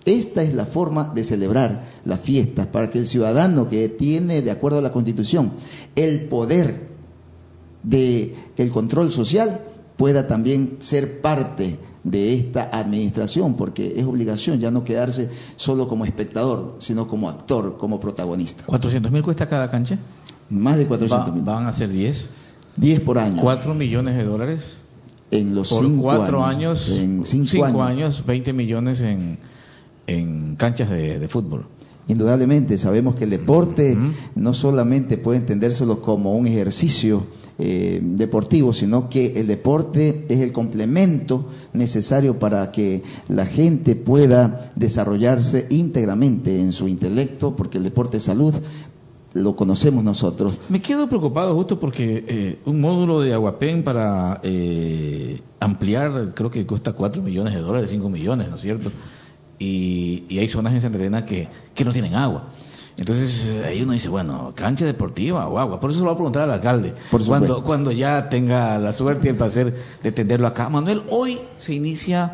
Esta 0.08 0.42
es 0.42 0.54
la 0.54 0.68
forma 0.68 1.12
de 1.14 1.26
celebrar 1.26 1.84
las 2.06 2.22
fiestas 2.22 2.68
para 2.68 2.90
que 2.90 2.98
el 2.98 3.08
ciudadano 3.08 3.68
que 3.68 3.90
tiene, 3.90 4.42
de 4.42 4.52
acuerdo 4.52 4.80
a 4.80 4.82
la 4.82 4.94
Constitución, 4.94 5.52
el 5.98 6.30
poder 6.30 6.88
del 7.84 8.34
el 8.56 8.72
control 8.72 9.12
social 9.12 9.60
pueda 9.98 10.26
también 10.26 10.78
ser 10.80 11.20
parte 11.20 11.78
de 12.06 12.36
esta 12.36 12.70
administración, 12.72 13.56
porque 13.56 14.00
es 14.00 14.06
obligación 14.06 14.62
ya 14.62 14.72
no 14.72 14.86
quedarse 14.86 15.30
solo 15.58 15.90
como 15.90 16.06
espectador, 16.06 16.76
sino 16.80 17.06
como 17.06 17.30
actor, 17.30 17.78
como 17.78 18.00
protagonista. 18.00 18.66
¿400 18.66 19.12
mil 19.12 19.24
cuesta 19.24 19.46
cada 19.50 19.70
cancha? 19.70 19.98
Más 20.50 20.78
de 20.78 20.88
400 20.88 21.34
mil. 21.34 21.44
¿Van 21.44 21.68
a 21.68 21.74
ser 21.74 21.90
10? 21.90 22.30
10 22.78 23.02
por 23.02 23.18
año. 23.18 23.42
4 23.42 23.74
millones 23.74 24.16
de 24.16 24.24
dólares. 24.24 24.78
En 25.32 25.54
los 25.54 25.68
por 25.68 25.84
cinco 25.84 26.04
cuatro 26.04 26.46
años, 26.46 26.88
En 26.90 27.26
cinco, 27.26 27.50
cinco 27.50 27.84
años. 27.84 28.16
años, 28.16 28.26
20 28.26 28.54
millones 28.54 29.02
en, 29.02 29.38
en 30.08 30.56
canchas 30.56 30.90
de, 30.90 31.20
de 31.20 31.28
fútbol. 31.28 31.68
Indudablemente, 32.10 32.78
sabemos 32.78 33.16
que 33.16 33.26
el 33.26 33.32
deporte 33.32 33.98
no 34.36 34.54
solamente 34.54 35.18
puede 35.18 35.40
entendérselo 35.40 36.02
como 36.02 36.38
un 36.38 36.48
ejercicio 36.48 37.26
eh, 37.60 38.00
deportivo, 38.02 38.72
sino 38.72 39.10
que 39.10 39.38
el 39.38 39.48
deporte 39.48 40.26
es 40.30 40.40
el 40.40 40.54
complemento 40.54 41.50
necesario 41.74 42.40
para 42.40 42.72
que 42.72 43.04
la 43.28 43.46
gente 43.46 43.98
pueda 43.98 44.72
desarrollarse 44.76 45.66
íntegramente 45.70 46.58
en 46.58 46.72
su 46.72 46.88
intelecto, 46.88 47.58
porque 47.58 47.78
el 47.78 47.84
deporte 47.84 48.18
es 48.18 48.24
salud, 48.24 48.54
lo 49.34 49.58
conocemos 49.58 50.02
nosotros. 50.02 50.58
Me 50.70 50.82
quedo 50.82 51.10
preocupado 51.10 51.54
justo 51.56 51.78
porque 51.78 52.24
eh, 52.26 52.60
un 52.66 52.80
módulo 52.80 53.20
de 53.20 53.34
Aguapén 53.34 53.84
para 53.84 54.40
eh, 54.44 55.42
ampliar 55.60 56.32
creo 56.34 56.50
que 56.50 56.66
cuesta 56.66 56.94
4 56.94 57.22
millones 57.22 57.54
de 57.54 57.60
dólares, 57.60 57.90
5 57.92 58.10
millones, 58.10 58.50
¿no 58.50 58.56
es 58.56 58.62
cierto? 58.62 58.92
Y, 59.60 60.26
y 60.30 60.40
hay 60.40 60.48
zonas 60.50 60.74
en 60.74 60.82
Santa 60.82 60.98
Elena 60.98 61.26
que, 61.26 61.48
que 61.74 61.84
no 61.86 61.92
tienen 61.92 62.14
agua. 62.16 62.46
Entonces 62.96 63.64
ahí 63.64 63.82
uno 63.84 63.94
dice, 63.94 64.10
bueno, 64.10 64.54
cancha 64.56 64.86
deportiva 64.86 65.48
o 65.48 65.60
agua. 65.60 65.80
Por 65.80 65.92
eso 65.92 66.00
se 66.00 66.04
lo 66.06 66.10
voy 66.12 66.16
a 66.16 66.18
preguntar 66.18 66.44
al 66.44 66.52
alcalde. 66.52 66.94
Por 67.12 67.24
cuando, 67.26 67.64
cuando 67.64 67.92
ya 67.92 68.28
tenga 68.30 68.78
la 68.80 68.94
suerte 68.94 69.28
y 69.28 69.30
el 69.32 69.36
placer 69.38 69.74
de 70.02 70.12
tenerlo 70.12 70.48
acá. 70.48 70.68
Manuel, 70.70 71.04
hoy 71.10 71.38
se 71.58 71.74
inicia 71.76 72.34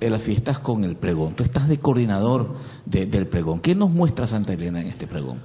eh, 0.00 0.08
las 0.08 0.22
fiestas 0.22 0.58
con 0.58 0.84
el 0.84 0.96
pregón. 0.96 1.34
Tú 1.34 1.42
estás 1.42 1.68
de 1.68 1.78
coordinador 1.78 2.54
de- 2.86 3.04
del 3.06 3.26
pregón. 3.26 3.60
¿Qué 3.60 3.74
nos 3.74 3.90
muestra 3.90 4.26
Santa 4.26 4.54
Elena 4.54 4.80
en 4.80 4.86
este 4.88 5.06
pregón? 5.06 5.38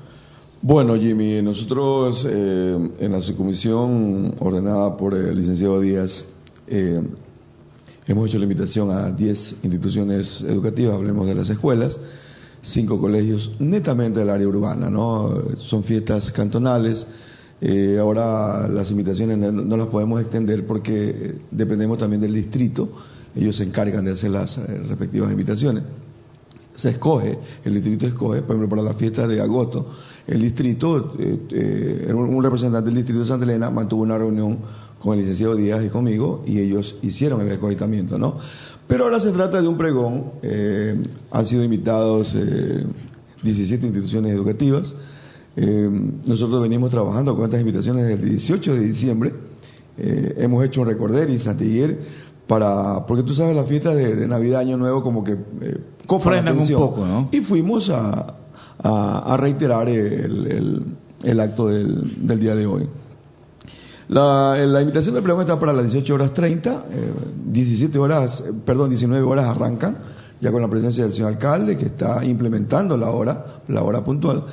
Bueno, 0.61 0.95
Jimmy, 0.95 1.41
nosotros 1.41 2.25
eh, 2.29 2.89
en 2.99 3.11
la 3.11 3.21
subcomisión 3.21 4.35
ordenada 4.39 4.95
por 4.95 5.13
el 5.13 5.35
licenciado 5.37 5.81
Díaz 5.81 6.23
eh, 6.67 7.01
hemos 8.07 8.29
hecho 8.29 8.37
la 8.37 8.43
invitación 8.43 8.91
a 8.91 9.11
10 9.11 9.59
instituciones 9.63 10.41
educativas, 10.41 10.95
hablemos 10.95 11.27
de 11.27 11.35
las 11.35 11.49
escuelas, 11.49 11.99
cinco 12.61 12.99
colegios 12.99 13.51
netamente 13.59 14.19
del 14.19 14.29
área 14.29 14.47
urbana, 14.47 14.89
¿no? 14.89 15.43
Son 15.57 15.83
fiestas 15.83 16.31
cantonales. 16.31 17.05
eh, 17.61 17.97
ahora 17.99 18.67
las 18.67 18.91
invitaciones 18.91 19.37
no, 19.37 19.77
las 19.77 19.87
podemos 19.87 20.19
extender 20.21 20.67
porque 20.67 21.09
eh, 21.09 21.35
dependemos 21.51 21.97
también 21.97 22.21
del 22.21 22.33
distrito. 22.33 22.89
Ellos 23.35 23.55
se 23.57 23.63
encargan 23.63 24.05
de 24.05 24.11
hacer 24.11 24.31
las 24.31 24.57
eh, 24.57 24.81
respectivas 24.87 25.31
invitaciones 25.31 25.83
se 26.75 26.89
escoge, 26.89 27.39
el 27.63 27.73
distrito 27.73 28.05
escoge, 28.05 28.41
por 28.41 28.55
ejemplo, 28.55 28.69
para 28.69 28.81
la 28.81 28.93
fiesta 28.93 29.27
de 29.27 29.39
agosto, 29.39 29.91
el 30.27 30.41
distrito, 30.41 31.13
eh, 31.17 32.11
un 32.13 32.43
representante 32.43 32.89
del 32.89 32.97
distrito 32.97 33.21
de 33.21 33.27
Santa 33.27 33.45
Elena 33.45 33.69
mantuvo 33.69 34.03
una 34.03 34.17
reunión 34.17 34.59
con 35.05 35.13
el 35.13 35.19
licenciado 35.19 35.55
Díaz 35.55 35.85
y 35.85 35.89
conmigo 35.89 36.43
y 36.47 36.59
ellos 36.59 36.95
hicieron 37.03 37.39
el 37.41 37.51
escogitamiento, 37.51 38.17
¿no? 38.17 38.37
Pero 38.87 39.03
ahora 39.03 39.19
se 39.19 39.31
trata 39.31 39.61
de 39.61 39.67
un 39.67 39.77
pregón, 39.77 40.31
eh, 40.41 40.95
han 41.31 41.45
sido 41.45 41.63
invitados 41.63 42.33
eh, 42.35 42.85
17 43.43 43.85
instituciones 43.85 44.33
educativas, 44.33 44.93
eh, 45.55 45.89
nosotros 46.27 46.61
venimos 46.61 46.89
trabajando 46.89 47.35
con 47.35 47.45
estas 47.45 47.59
invitaciones 47.61 48.05
desde 48.07 48.23
el 48.23 48.29
18 48.31 48.73
de 48.73 48.79
diciembre, 48.79 49.33
eh, 49.97 50.35
hemos 50.39 50.65
hecho 50.65 50.81
un 50.81 50.87
recorderis 50.87 51.45
antiguier 51.47 51.99
para, 52.47 53.05
porque 53.05 53.23
tú 53.23 53.33
sabes, 53.35 53.55
las 53.55 53.67
fiestas 53.67 53.95
de, 53.95 54.15
de 54.15 54.27
Navidad, 54.27 54.61
Año 54.61 54.75
Nuevo, 54.77 55.01
como 55.03 55.23
que 55.23 55.33
eh, 55.33 55.77
Frenan 56.29 56.55
un 56.59 56.67
poco, 56.79 57.05
¿no? 57.05 57.29
Y 57.31 57.41
fuimos 57.41 57.89
a, 57.91 58.35
a- 58.83 59.33
a 59.33 59.37
reiterar 59.37 59.87
el, 59.87 60.47
el- 60.47 60.83
el 61.23 61.39
acto 61.39 61.67
del, 61.69 62.27
del 62.27 62.39
día 62.39 62.55
de 62.55 62.65
hoy. 62.67 62.87
La, 64.07 64.55
la 64.57 64.81
invitación 64.81 65.15
del 65.15 65.23
pregón 65.23 65.41
está 65.41 65.59
para 65.59 65.73
las 65.73 65.91
18 65.91 66.13
horas 66.13 66.33
30, 66.33 66.85
eh, 66.91 67.13
17 67.47 67.97
horas, 67.97 68.43
eh, 68.45 68.51
perdón, 68.65 68.89
19 68.89 69.25
horas 69.25 69.47
arrancan, 69.47 69.97
ya 70.39 70.51
con 70.51 70.61
la 70.61 70.67
presencia 70.67 71.03
del 71.03 71.13
señor 71.13 71.29
alcalde 71.29 71.77
que 71.77 71.85
está 71.85 72.23
implementando 72.23 72.97
la 72.97 73.09
hora, 73.09 73.45
la 73.67 73.83
hora 73.83 74.03
puntual. 74.03 74.45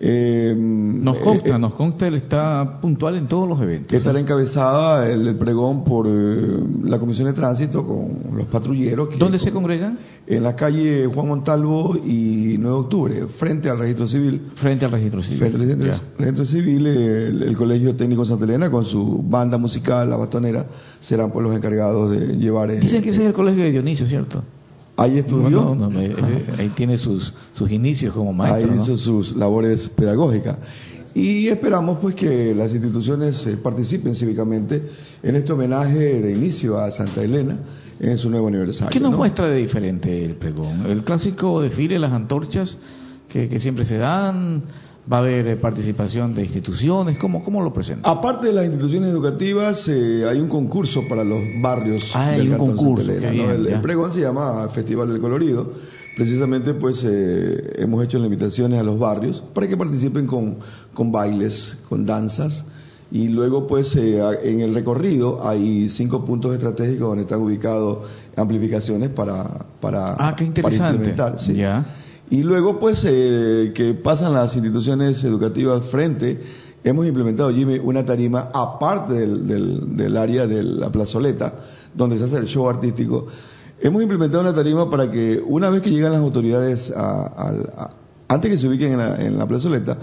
Eh, 0.00 0.54
Nos 0.56 1.18
consta, 1.18 1.56
eh, 1.56 1.58
nos 1.58 1.74
consta, 1.74 2.06
él 2.06 2.14
está 2.14 2.78
puntual 2.80 3.16
en 3.16 3.26
todos 3.26 3.48
los 3.48 3.60
eventos. 3.60 3.92
Estará 3.94 4.20
encabezada 4.20 5.10
el, 5.10 5.26
el 5.26 5.34
pregón 5.36 5.82
por 5.82 6.06
eh, 6.08 6.56
la 6.84 7.00
Comisión 7.00 7.26
de 7.26 7.32
Tránsito 7.32 7.84
con 7.84 8.36
los 8.36 8.46
patrulleros. 8.46 9.08
que- 9.08 9.16
¿Dónde 9.16 9.38
se 9.40 9.50
congregan? 9.50 9.98
En 10.26 10.42
la 10.44 10.54
calle 10.54 11.06
Juan 11.12 11.26
Montalvo 11.26 11.96
y 11.96 12.56
9 12.58 12.62
de 12.76 12.80
octubre, 12.80 13.26
frente 13.38 13.68
al 13.70 13.78
registro 13.78 14.06
civil. 14.06 14.42
Frente 14.54 14.84
al 14.84 14.92
registro 14.92 15.22
civil. 15.22 15.38
Frente 15.38 15.56
al 15.56 16.00
registro 16.18 16.44
civil, 16.44 16.86
el, 16.86 17.42
el 17.42 17.56
Colegio 17.56 17.96
Técnico 17.96 18.24
Santa 18.24 18.44
Elena, 18.44 18.70
con 18.70 18.84
su 18.84 19.22
banda 19.26 19.58
musical, 19.58 20.08
la 20.08 20.16
bastonera, 20.16 20.66
serán 21.00 21.32
pues 21.32 21.42
los 21.44 21.56
encargados 21.56 22.12
de 22.12 22.36
llevar. 22.36 22.70
eh, 22.70 22.78
Dicen 22.78 23.02
que 23.02 23.10
ese 23.10 23.22
es 23.22 23.26
el 23.28 23.32
colegio 23.32 23.64
de 23.64 23.72
Dionisio, 23.72 24.06
¿cierto? 24.06 24.44
Ahí 24.98 25.18
estudió. 25.18 25.50
No, 25.50 25.74
no, 25.74 25.90
no, 25.90 26.00
eh, 26.00 26.14
eh, 26.16 26.54
ahí 26.58 26.68
tiene 26.70 26.98
sus, 26.98 27.32
sus 27.54 27.70
inicios 27.70 28.14
como 28.14 28.32
maestro. 28.32 28.72
Ahí 28.72 28.78
hizo 28.78 28.96
sus 28.96 29.34
labores 29.36 29.88
pedagógicas. 29.88 30.56
Y 31.14 31.48
esperamos 31.48 31.98
pues 32.00 32.14
que 32.14 32.54
las 32.54 32.72
instituciones 32.72 33.46
eh, 33.46 33.56
participen 33.56 34.14
cívicamente 34.14 34.82
en 35.22 35.36
este 35.36 35.52
homenaje 35.52 36.20
de 36.20 36.32
inicio 36.32 36.78
a 36.78 36.90
Santa 36.90 37.22
Elena 37.22 37.58
en 37.98 38.18
su 38.18 38.28
nuevo 38.28 38.48
aniversario. 38.48 38.90
¿Qué 38.90 39.00
nos 39.00 39.12
¿no? 39.12 39.18
muestra 39.18 39.48
de 39.48 39.56
diferente 39.56 40.24
el 40.24 40.36
pregón? 40.36 40.86
El 40.86 41.02
clásico 41.04 41.62
desfile, 41.62 41.98
las 41.98 42.12
antorchas 42.12 42.76
que, 43.28 43.48
que 43.48 43.58
siempre 43.58 43.84
se 43.84 43.98
dan, 43.98 44.62
va 45.10 45.18
a 45.18 45.20
haber 45.20 45.46
eh, 45.46 45.56
participación 45.56 46.34
de 46.34 46.44
instituciones, 46.44 47.18
¿cómo, 47.18 47.42
cómo 47.42 47.62
lo 47.62 47.72
presenta? 47.72 48.10
Aparte 48.10 48.48
de 48.48 48.52
las 48.52 48.64
instituciones 48.66 49.10
educativas, 49.10 49.88
eh, 49.88 50.24
hay 50.28 50.38
un 50.40 50.48
concurso 50.48 51.06
para 51.08 51.24
los 51.24 51.40
barrios 51.60 52.10
Ah, 52.14 52.30
hay 52.30 52.48
un 52.48 52.58
concurso, 52.58 53.10
el, 53.10 53.66
el 53.66 53.80
pregón 53.80 54.10
se 54.12 54.20
llama 54.20 54.68
Festival 54.70 55.08
del 55.08 55.20
Colorido. 55.20 55.72
Precisamente, 56.16 56.74
pues, 56.74 57.04
eh, 57.08 57.74
hemos 57.76 58.04
hecho 58.04 58.18
invitaciones 58.18 58.80
a 58.80 58.82
los 58.82 58.98
barrios 58.98 59.40
para 59.54 59.68
que 59.68 59.76
participen 59.76 60.26
con, 60.26 60.56
con 60.92 61.12
bailes, 61.12 61.78
con 61.88 62.04
danzas. 62.04 62.64
Y 63.12 63.28
luego, 63.28 63.68
pues, 63.68 63.94
eh, 63.94 64.20
en 64.42 64.60
el 64.60 64.74
recorrido 64.74 65.46
hay 65.46 65.88
cinco 65.88 66.24
puntos 66.24 66.52
estratégicos 66.54 67.08
donde 67.08 67.22
están 67.22 67.40
ubicados 67.40 67.98
amplificaciones 68.36 69.10
para, 69.10 69.64
para, 69.80 70.14
Ah, 70.18 70.34
qué 70.36 70.46
para 70.46 70.74
interesante. 70.74 70.92
implementar. 70.96 71.38
sí. 71.40 71.54
Ya. 71.54 71.86
Y 72.30 72.42
luego, 72.42 72.78
pues, 72.78 73.04
eh, 73.06 73.72
que 73.74 73.94
pasan 73.94 74.34
las 74.34 74.54
instituciones 74.54 75.22
educativas 75.24 75.84
frente, 75.86 76.38
hemos 76.84 77.06
implementado, 77.06 77.50
Jimmy, 77.52 77.78
una 77.78 78.04
tarima 78.04 78.50
aparte 78.52 79.14
del, 79.14 79.46
del, 79.46 79.96
del 79.96 80.16
área 80.16 80.46
de 80.46 80.62
la 80.62 80.90
plazoleta, 80.90 81.54
donde 81.94 82.18
se 82.18 82.24
hace 82.24 82.36
el 82.36 82.46
show 82.46 82.68
artístico. 82.68 83.26
Hemos 83.80 84.02
implementado 84.02 84.42
una 84.42 84.54
tarima 84.54 84.90
para 84.90 85.10
que 85.10 85.42
una 85.46 85.70
vez 85.70 85.82
que 85.82 85.90
llegan 85.90 86.12
las 86.12 86.20
autoridades, 86.20 86.90
a- 86.94 87.26
al- 87.28 87.70
a- 87.76 87.90
antes 88.28 88.50
que 88.50 88.58
se 88.58 88.68
ubiquen 88.68 88.92
en 88.92 88.98
la, 88.98 89.16
en 89.24 89.38
la 89.38 89.46
plazoleta, 89.46 89.96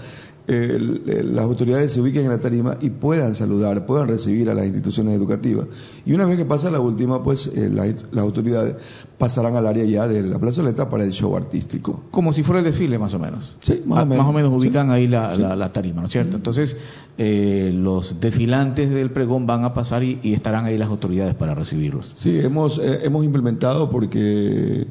eh, 0.48 0.78
las 1.24 1.44
autoridades 1.44 1.92
se 1.92 2.00
ubiquen 2.00 2.22
en 2.24 2.28
la 2.30 2.38
tarima 2.38 2.76
y 2.80 2.90
puedan 2.90 3.34
saludar, 3.34 3.84
puedan 3.84 4.06
recibir 4.08 4.48
a 4.48 4.54
las 4.54 4.64
instituciones 4.66 5.14
educativas. 5.14 5.66
Y 6.04 6.12
una 6.12 6.24
vez 6.24 6.36
que 6.36 6.44
pasa 6.44 6.70
la 6.70 6.78
última, 6.80 7.22
pues 7.22 7.48
eh, 7.54 7.68
las, 7.72 7.88
las 8.12 8.22
autoridades 8.22 8.76
pasarán 9.18 9.56
al 9.56 9.66
área 9.66 9.84
ya 9.84 10.06
de 10.06 10.22
la 10.22 10.38
plazoleta 10.38 10.88
para 10.88 11.02
el 11.04 11.10
show 11.12 11.36
artístico. 11.36 12.04
Como 12.10 12.32
si 12.32 12.42
fuera 12.44 12.60
el 12.60 12.64
desfile, 12.66 12.98
más 12.98 13.12
o 13.14 13.18
menos. 13.18 13.56
Sí, 13.60 13.82
más 13.86 13.98
o 13.98 14.02
Ah, 14.02 14.04
menos. 14.04 14.24
Más 14.24 14.30
o 14.30 14.32
menos 14.36 14.52
ubican 14.52 14.90
ahí 14.90 15.06
la, 15.08 15.34
la- 15.36 15.56
la 15.56 15.68
tarima, 15.72 16.00
¿no 16.00 16.06
es 16.06 16.12
cierto? 16.12 16.36
Entonces, 16.36 16.76
eh, 17.18 17.72
los 17.74 18.20
desfilantes 18.20 18.90
del 18.90 19.10
pregón 19.10 19.46
van 19.46 19.64
a 19.64 19.74
pasar 19.74 20.04
y, 20.04 20.20
y 20.22 20.34
estarán 20.34 20.66
ahí 20.66 20.78
las 20.78 20.88
autoridades 20.88 21.34
para 21.34 21.54
recibirlos. 21.54 22.12
Sí, 22.16 22.38
hemos, 22.38 22.78
eh, 22.78 23.00
hemos 23.02 23.24
implementado 23.24 23.90
porque 23.90 24.86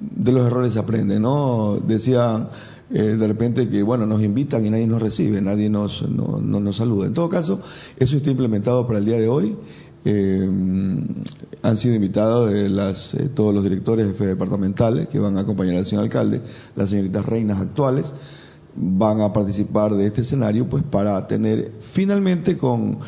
de 0.00 0.32
los 0.32 0.46
errores 0.46 0.72
se 0.74 0.78
aprende, 0.78 1.18
¿no? 1.18 1.78
Decía 1.86 2.46
eh, 2.90 3.16
de 3.18 3.26
repente 3.26 3.68
que, 3.68 3.82
bueno, 3.82 4.06
nos 4.06 4.22
invitan 4.22 4.64
y 4.64 4.70
nadie 4.70 4.86
nos 4.86 5.02
recibe, 5.02 5.42
nadie 5.42 5.68
nos, 5.68 6.08
no, 6.08 6.40
no 6.40 6.60
nos 6.60 6.76
saluda. 6.76 7.06
En 7.06 7.12
todo 7.12 7.28
caso, 7.28 7.60
eso 7.98 8.16
está 8.16 8.30
implementado 8.30 8.86
para 8.86 8.98
el 8.98 9.04
día 9.04 9.18
de 9.18 9.28
hoy. 9.28 9.56
Eh, 10.04 10.48
han 11.62 11.76
sido 11.76 11.94
invitados 11.94 12.50
las, 12.52 13.12
eh, 13.14 13.28
todos 13.34 13.52
los 13.54 13.62
directores 13.62 14.06
jefes 14.06 14.28
departamentales 14.28 15.08
que 15.08 15.18
van 15.18 15.36
a 15.36 15.40
acompañar 15.40 15.76
al 15.76 15.84
señor 15.84 16.04
alcalde, 16.04 16.40
las 16.76 16.88
señoritas 16.88 17.26
reinas 17.26 17.60
actuales. 17.60 18.12
van 18.80 19.20
a 19.20 19.32
participar 19.32 19.92
de 19.94 20.06
este 20.06 20.20
escenario, 20.20 20.68
pues 20.68 20.84
para 20.84 21.26
tener 21.26 21.72
finalmente 21.92 22.56
con 22.56 22.98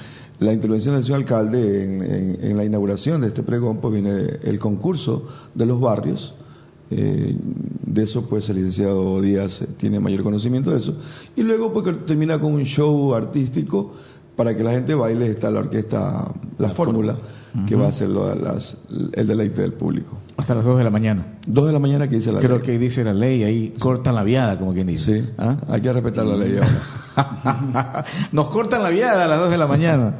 la 0.41 0.53
intervención 0.53 0.95
del 0.97 1.05
señor 1.05 1.21
alcalde 1.21 1.85
en, 1.85 2.45
en 2.45 2.57
la 2.57 2.65
inauguración 2.65 3.21
de 3.21 3.29
este 3.29 3.45
pregón, 3.45 3.79
pues 3.79 3.95
viene 3.95 4.39
el 4.43 4.59
concurso 4.59 5.27
de 5.55 5.67
los 5.67 5.81
barrios 5.81 6.35
eh, 6.91 7.37
de 7.87 8.03
eso, 8.03 8.29
pues 8.29 8.49
el 8.49 8.57
licenciado 8.57 9.21
Díaz 9.21 9.65
tiene 9.77 10.01
mayor 10.01 10.23
conocimiento 10.23 10.71
de 10.71 10.79
eso. 10.79 10.97
Y 11.37 11.43
luego, 11.43 11.73
pues 11.73 12.05
termina 12.07 12.39
con 12.39 12.53
un 12.53 12.65
show 12.65 13.15
artístico 13.15 13.93
para 14.37 14.57
que 14.57 14.65
la 14.65 14.73
gente 14.73 14.95
baile. 14.95 15.31
Está 15.31 15.51
la 15.51 15.61
orquesta, 15.61 16.33
la, 16.59 16.71
fórmula, 16.71 17.17
que 17.67 17.77
va 17.77 17.89
a 17.89 17.93
ser 17.93 18.09
las, 18.09 18.77
el 19.13 19.27
deleite 19.27 19.63
del 19.63 19.75
público. 19.75 20.19
Hasta 20.37 20.55
las 20.55 20.65
2 20.65 20.79
de 20.79 20.85
la 20.85 20.91
mañana. 20.91 21.39
2 21.47 21.67
de 21.67 21.73
la 21.73 21.79
mañana 21.79 22.09
que 22.09 22.17
dice 22.17 22.33
la 22.33 22.41
Creo 22.41 22.61
que 22.61 22.79
dice 22.79 23.05
la 23.05 23.15
ley, 23.15 23.45
ahí 23.45 23.75
cortan 23.79 24.15
la 24.15 24.25
viada, 24.25 24.59
como 24.59 24.73
quien 24.73 24.89
dice. 24.89 25.23
Sí, 25.23 25.29
¿Ah? 25.39 25.59
hay 25.69 25.81
que 25.81 25.93
respetar 25.93 26.27
la 26.27 26.37
ley 26.37 26.59
ahora. 26.59 28.05
Nos 28.33 28.49
cortan 28.49 28.83
la 28.83 28.91
viada 28.91 29.25
a 29.27 29.29
las 29.29 29.39
2 29.39 29.51
de 29.51 29.59
la 29.59 29.67
mañana. 29.67 30.15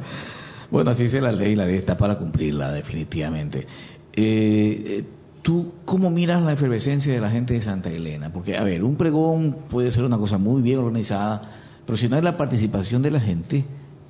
Bueno, 0.69 0.91
así 0.91 1.03
dice 1.03 1.19
la 1.19 1.33
ley, 1.33 1.55
la 1.55 1.65
ley 1.65 1.75
está 1.75 1.97
para 1.97 2.17
cumplirla, 2.17 2.71
definitivamente. 2.71 3.67
Eh, 4.13 4.85
eh 4.87 5.05
¿Tú 5.41 5.73
cómo 5.85 6.11
miras 6.11 6.41
la 6.43 6.53
efervescencia 6.53 7.11
de 7.11 7.19
la 7.19 7.31
gente 7.31 7.53
de 7.53 7.61
Santa 7.61 7.89
Elena? 7.89 8.31
Porque, 8.31 8.55
a 8.55 8.63
ver, 8.63 8.83
un 8.83 8.95
pregón 8.95 9.57
puede 9.69 9.91
ser 9.91 10.03
una 10.03 10.17
cosa 10.17 10.37
muy 10.37 10.61
bien 10.61 10.79
organizada, 10.79 11.41
pero 11.85 11.97
si 11.97 12.07
no 12.07 12.15
hay 12.15 12.21
la 12.21 12.37
participación 12.37 13.01
de 13.01 13.11
la 13.11 13.19
gente, 13.19 13.65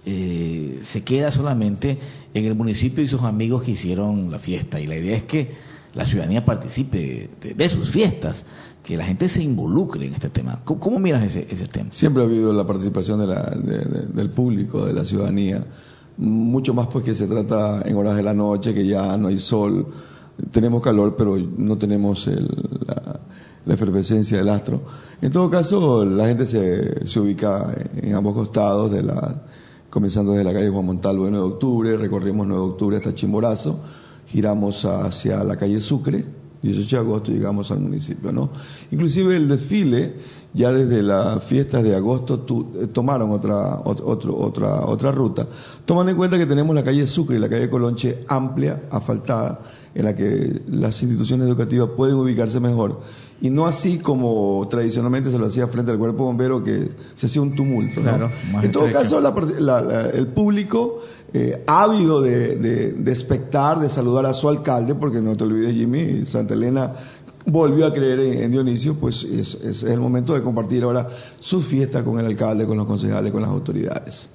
eh, 0.05 0.79
se 0.81 1.03
queda 1.03 1.31
solamente 1.31 1.97
en 2.33 2.45
el 2.45 2.55
municipio 2.55 3.03
y 3.03 3.07
sus 3.07 3.21
amigos 3.21 3.63
que 3.63 3.71
hicieron 3.71 4.29
la 4.29 4.39
fiesta. 4.39 4.79
Y 4.79 4.87
la 4.87 4.97
idea 4.97 5.15
es 5.15 5.23
que 5.23 5.51
la 5.93 6.05
ciudadanía 6.05 6.43
participe 6.43 7.29
de, 7.55 7.69
sus 7.69 7.91
fiestas, 7.91 8.45
que 8.83 8.97
la 8.97 9.05
gente 9.05 9.29
se 9.29 9.41
involucre 9.41 10.07
en 10.07 10.13
este 10.13 10.29
tema. 10.29 10.61
¿Cómo, 10.65 10.99
miras 10.99 11.23
ese, 11.23 11.47
ese, 11.49 11.67
tema? 11.67 11.91
Siempre 11.91 12.23
ha 12.23 12.25
habido 12.25 12.51
la 12.51 12.65
participación 12.65 13.19
del 14.13 14.29
público, 14.31 14.85
de 14.85 14.93
la 14.93 15.05
ciudadanía, 15.05 15.65
mucho 16.17 16.73
más 16.73 16.87
porque 16.87 17.15
se 17.15 17.27
trata 17.27 17.83
en 17.85 17.95
horas 17.95 18.15
de 18.15 18.23
la 18.23 18.33
noche, 18.33 18.73
que 18.73 18.85
ya 18.85 19.17
no 19.17 19.27
hay 19.27 19.39
sol 19.39 19.87
tenemos 20.51 20.81
calor, 20.81 21.15
pero 21.15 21.37
no 21.37 21.77
tenemos 21.77 22.27
la, 22.27 23.19
efervescencia 23.73 24.37
del 24.37 24.49
astro. 24.49 24.81
En 25.21 25.31
todo 25.31 25.49
caso, 25.49 26.03
la 26.03 26.27
gente 26.27 26.45
se, 26.45 27.05
se 27.05 27.19
ubica 27.19 27.73
en 27.95 28.15
ambos 28.15 28.33
costados, 28.33 28.91
de 28.91 29.03
la, 29.03 29.43
comenzando 29.89 30.31
desde 30.31 30.45
la 30.45 30.53
calle 30.53 30.69
Juan 30.69 30.85
Montalvo 30.85 31.25
de 31.25 31.31
9 31.31 31.47
de 31.47 31.53
octubre, 31.53 31.97
recorrimos 31.97 32.47
9 32.47 32.63
de 32.63 32.69
octubre 32.69 32.97
hasta 32.97 33.13
Chimborazo, 33.13 33.79
giramos 34.27 34.83
hacia 34.85 35.43
la 35.43 35.57
calle 35.57 35.79
Sucre, 35.79 36.25
18 36.61 36.95
de 36.95 37.01
agosto 37.01 37.31
llegamos 37.31 37.71
al 37.71 37.79
municipio, 37.79 38.31
¿no? 38.31 38.49
Inclusive 38.91 39.35
el 39.35 39.47
desfile, 39.47 40.13
ya 40.53 40.71
desde 40.71 41.01
las 41.01 41.43
fiestas 41.45 41.83
de 41.83 41.95
agosto 41.95 42.45
eh, 42.79 42.87
tomaron 42.87 43.31
otra, 43.31 43.79
otra, 43.83 44.85
otra 44.85 45.11
ruta, 45.11 45.47
tomando 45.85 46.11
en 46.11 46.17
cuenta 46.17 46.37
que 46.37 46.45
tenemos 46.45 46.75
la 46.75 46.83
calle 46.83 47.07
Sucre 47.07 47.37
y 47.37 47.39
la 47.39 47.49
calle 47.49 47.69
Colonche 47.69 48.23
amplia, 48.27 48.83
asfaltada, 48.91 49.59
en 49.93 50.05
la 50.05 50.15
que 50.15 50.61
las 50.69 51.01
instituciones 51.01 51.47
educativas 51.47 51.89
pueden 51.95 52.15
ubicarse 52.15 52.59
mejor. 52.59 52.99
Y 53.41 53.49
no 53.49 53.65
así 53.65 53.97
como 53.97 54.67
tradicionalmente 54.69 55.31
se 55.31 55.39
lo 55.39 55.47
hacía 55.47 55.67
frente 55.67 55.91
al 55.91 55.97
cuerpo 55.97 56.25
bombero, 56.25 56.63
que 56.63 56.89
se 57.15 57.25
hacía 57.25 57.41
un 57.41 57.55
tumulto. 57.55 57.99
en 58.61 58.71
todo 58.71 58.91
caso, 58.91 59.19
el 59.19 60.27
público 60.27 60.99
eh, 61.33 61.63
ávido 61.65 62.21
de, 62.21 62.57
de, 62.57 62.91
de, 62.91 63.11
expectar, 63.11 63.79
de 63.79 63.87
saludar 63.87 64.25
a 64.25 64.33
su 64.33 64.49
alcalde, 64.49 64.95
porque 64.95 65.21
no 65.21 65.35
te 65.37 65.45
olvides, 65.45 65.73
Jimmy, 65.73 66.25
Santa 66.25 66.53
Elena 66.53 66.93
volvió 67.45 67.85
a 67.85 67.93
creer 67.93 68.19
en, 68.19 68.51
Dionisio, 68.51 68.95
pues 68.95 69.23
es, 69.23 69.83
el 69.83 69.99
momento 69.99 70.33
de 70.33 70.41
compartir 70.41 70.83
ahora 70.83 71.07
su 71.39 71.61
fiesta 71.61 72.03
con 72.03 72.19
el 72.19 72.25
alcalde, 72.25 72.65
con 72.65 72.77
los 72.77 72.85
concejales, 72.85 73.31
con 73.31 73.41
las 73.41 73.49
autoridades. 73.49 74.29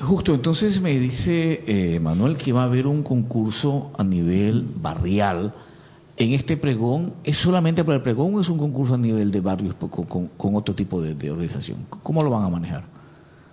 Justo, 0.00 0.34
entonces 0.34 0.80
me 0.80 0.98
dice 0.98 1.62
eh, 1.66 2.00
Manuel 2.00 2.36
que 2.36 2.52
va 2.52 2.62
a 2.62 2.64
haber 2.64 2.86
un 2.86 3.02
concurso 3.02 3.90
a 3.96 4.02
nivel 4.02 4.66
barrial 4.80 5.52
en 6.16 6.32
este 6.32 6.56
pregón. 6.56 7.14
¿Es 7.22 7.36
solamente 7.36 7.84
para 7.84 7.96
el 7.96 8.02
pregón 8.02 8.34
o 8.34 8.40
es 8.40 8.48
un 8.48 8.58
concurso 8.58 8.94
a 8.94 8.98
nivel 8.98 9.30
de 9.30 9.40
barrios 9.40 9.74
con, 9.74 10.28
con, 10.28 10.56
otro 10.56 10.74
tipo 10.74 11.02
de 11.02 11.30
organización? 11.30 11.86
¿Cómo 12.02 12.22
lo 12.22 12.30
van 12.30 12.44
a 12.44 12.48
manejar? 12.48 12.99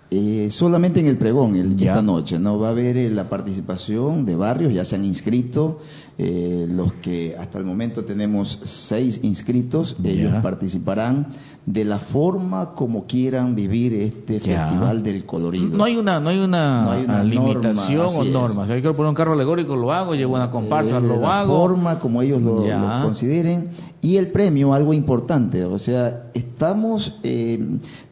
Eh, 0.09 0.47
solamente 0.51 1.01
en 1.01 1.07
el 1.07 1.17
pregón 1.17 1.57
el, 1.57 1.73
esta 1.81 2.01
noche, 2.01 2.39
¿no? 2.39 2.57
Va 2.57 2.69
a 2.69 2.71
haber 2.71 2.95
eh, 2.95 3.09
la 3.09 3.27
participación 3.27 4.25
de 4.25 4.37
barrios, 4.37 4.73
ya 4.73 4.85
se 4.85 4.95
han 4.95 5.03
inscrito, 5.03 5.81
eh, 6.19 6.65
los 6.67 6.93
que 6.93 7.35
hasta 7.37 7.59
el 7.59 7.65
momento 7.65 8.03
tenemos 8.03 8.57
seis 8.63 9.19
inscritos, 9.21 9.95
ellos 10.03 10.33
participarán 10.41 11.27
de 11.63 11.85
la 11.85 11.99
forma 11.99 12.73
como 12.73 13.05
quieran 13.05 13.53
vivir 13.53 13.93
este 13.93 14.39
festival 14.39 15.03
del 15.03 15.25
colorido. 15.25 15.77
No 15.77 15.83
hay 15.83 15.95
una, 15.95 16.19
no 16.19 16.29
hay 16.29 16.39
una, 16.39 17.23
limitación 17.23 18.07
o 18.15 18.23
norma. 18.23 18.65
Si 18.65 18.71
hay 18.71 18.81
que 18.81 18.89
poner 18.93 19.09
un 19.09 19.13
carro 19.13 19.33
alegórico, 19.33 19.75
lo 19.75 19.91
hago, 19.91 20.15
llevo 20.15 20.33
una 20.33 20.49
comparsa, 20.49 20.99
lo 20.99 21.19
la 21.19 21.41
hago. 21.41 21.55
forma 21.55 21.99
como 21.99 22.23
ellos 22.23 22.41
lo, 22.41 22.63
consideren. 23.03 23.69
Y 24.01 24.17
el 24.17 24.31
premio, 24.31 24.73
algo 24.73 24.93
importante, 24.93 25.65
o 25.65 25.77
sea, 25.77 26.29
estamos 26.33 27.13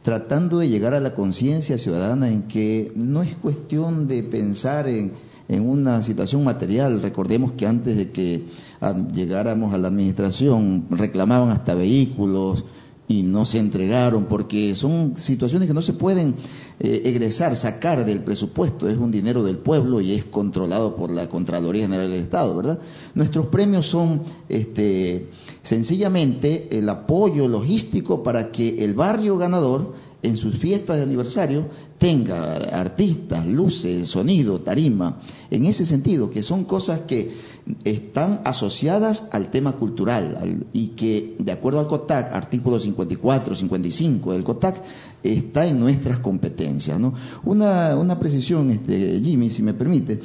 tratando 0.03 0.59
de 0.59 0.69
llegar 0.69 0.93
a 0.93 0.99
la 0.99 1.15
conciencia 1.15 1.79
ciudadana 1.79 2.29
en 2.29 2.43
que 2.43 2.91
no 2.95 3.23
es 3.23 3.35
cuestión 3.37 4.07
de 4.07 4.21
pensar 4.21 4.87
en, 4.87 5.13
una 5.49 6.01
situación 6.01 6.43
material. 6.43 7.01
Recordemos 7.01 7.53
que 7.53 7.65
antes 7.65 7.95
de 7.95 8.11
que 8.11 8.45
ah, 8.81 8.95
llegáramos 9.13 9.73
a 9.73 9.77
la 9.77 9.87
administración 9.87 10.85
reclamaban 10.89 11.49
hasta 11.49 11.73
vehículos, 11.73 12.63
y 13.07 13.21
no 13.23 13.45
se 13.45 13.59
entregaron 13.59 14.25
porque 14.25 14.73
son 14.75 15.13
situaciones 15.15 15.67
que 15.67 15.73
no 15.73 15.81
se 15.81 15.93
pueden 15.93 16.35
eh, 16.79 17.01
egresar, 17.05 17.55
sacar 17.55 18.03
del 18.03 18.21
presupuesto, 18.21 18.89
es 18.89 18.97
un 18.97 19.11
dinero 19.11 19.43
del 19.43 19.57
pueblo 19.57 20.01
y 20.01 20.13
es 20.13 20.25
controlado 20.25 20.95
por 20.95 21.11
la 21.11 21.29
Contraloría 21.29 21.83
General 21.83 22.09
del 22.09 22.23
Estado, 22.23 22.55
¿verdad? 22.55 22.79
Nuestros 23.13 23.47
premios 23.47 23.87
son 23.87 24.21
este, 24.49 25.29
sencillamente 25.61 26.67
el 26.77 26.89
apoyo 26.89 27.47
logístico 27.47 28.23
para 28.23 28.51
que 28.51 28.83
el 28.83 28.95
barrio 28.95 29.37
ganador 29.37 29.93
en 30.25 30.37
sus 30.37 30.57
fiestas 30.57 30.97
de 30.97 31.03
aniversario 31.03 31.67
tenga 31.97 32.55
artistas, 32.55 33.45
luces, 33.45 34.07
sonido, 34.09 34.59
tarima, 34.61 35.19
en 35.49 35.65
ese 35.65 35.85
sentido, 35.85 36.29
que 36.29 36.41
son 36.41 36.65
cosas 36.65 37.01
que 37.01 37.55
están 37.83 38.41
asociadas 38.43 39.27
al 39.31 39.49
tema 39.49 39.73
cultural 39.73 40.65
y 40.71 40.89
que, 40.89 41.35
de 41.39 41.51
acuerdo 41.51 41.79
al 41.79 41.87
COTAC, 41.87 42.33
artículo 42.33 42.79
54, 42.79 43.55
55 43.55 44.33
del 44.33 44.43
COTAC, 44.43 44.81
está 45.23 45.65
en 45.65 45.79
nuestras 45.79 46.19
competencias. 46.19 46.99
¿no? 46.99 47.13
Una, 47.43 47.95
una 47.95 48.19
precisión, 48.19 48.69
este, 48.71 49.19
Jimmy, 49.19 49.49
si 49.49 49.63
me 49.63 49.73
permite. 49.73 50.19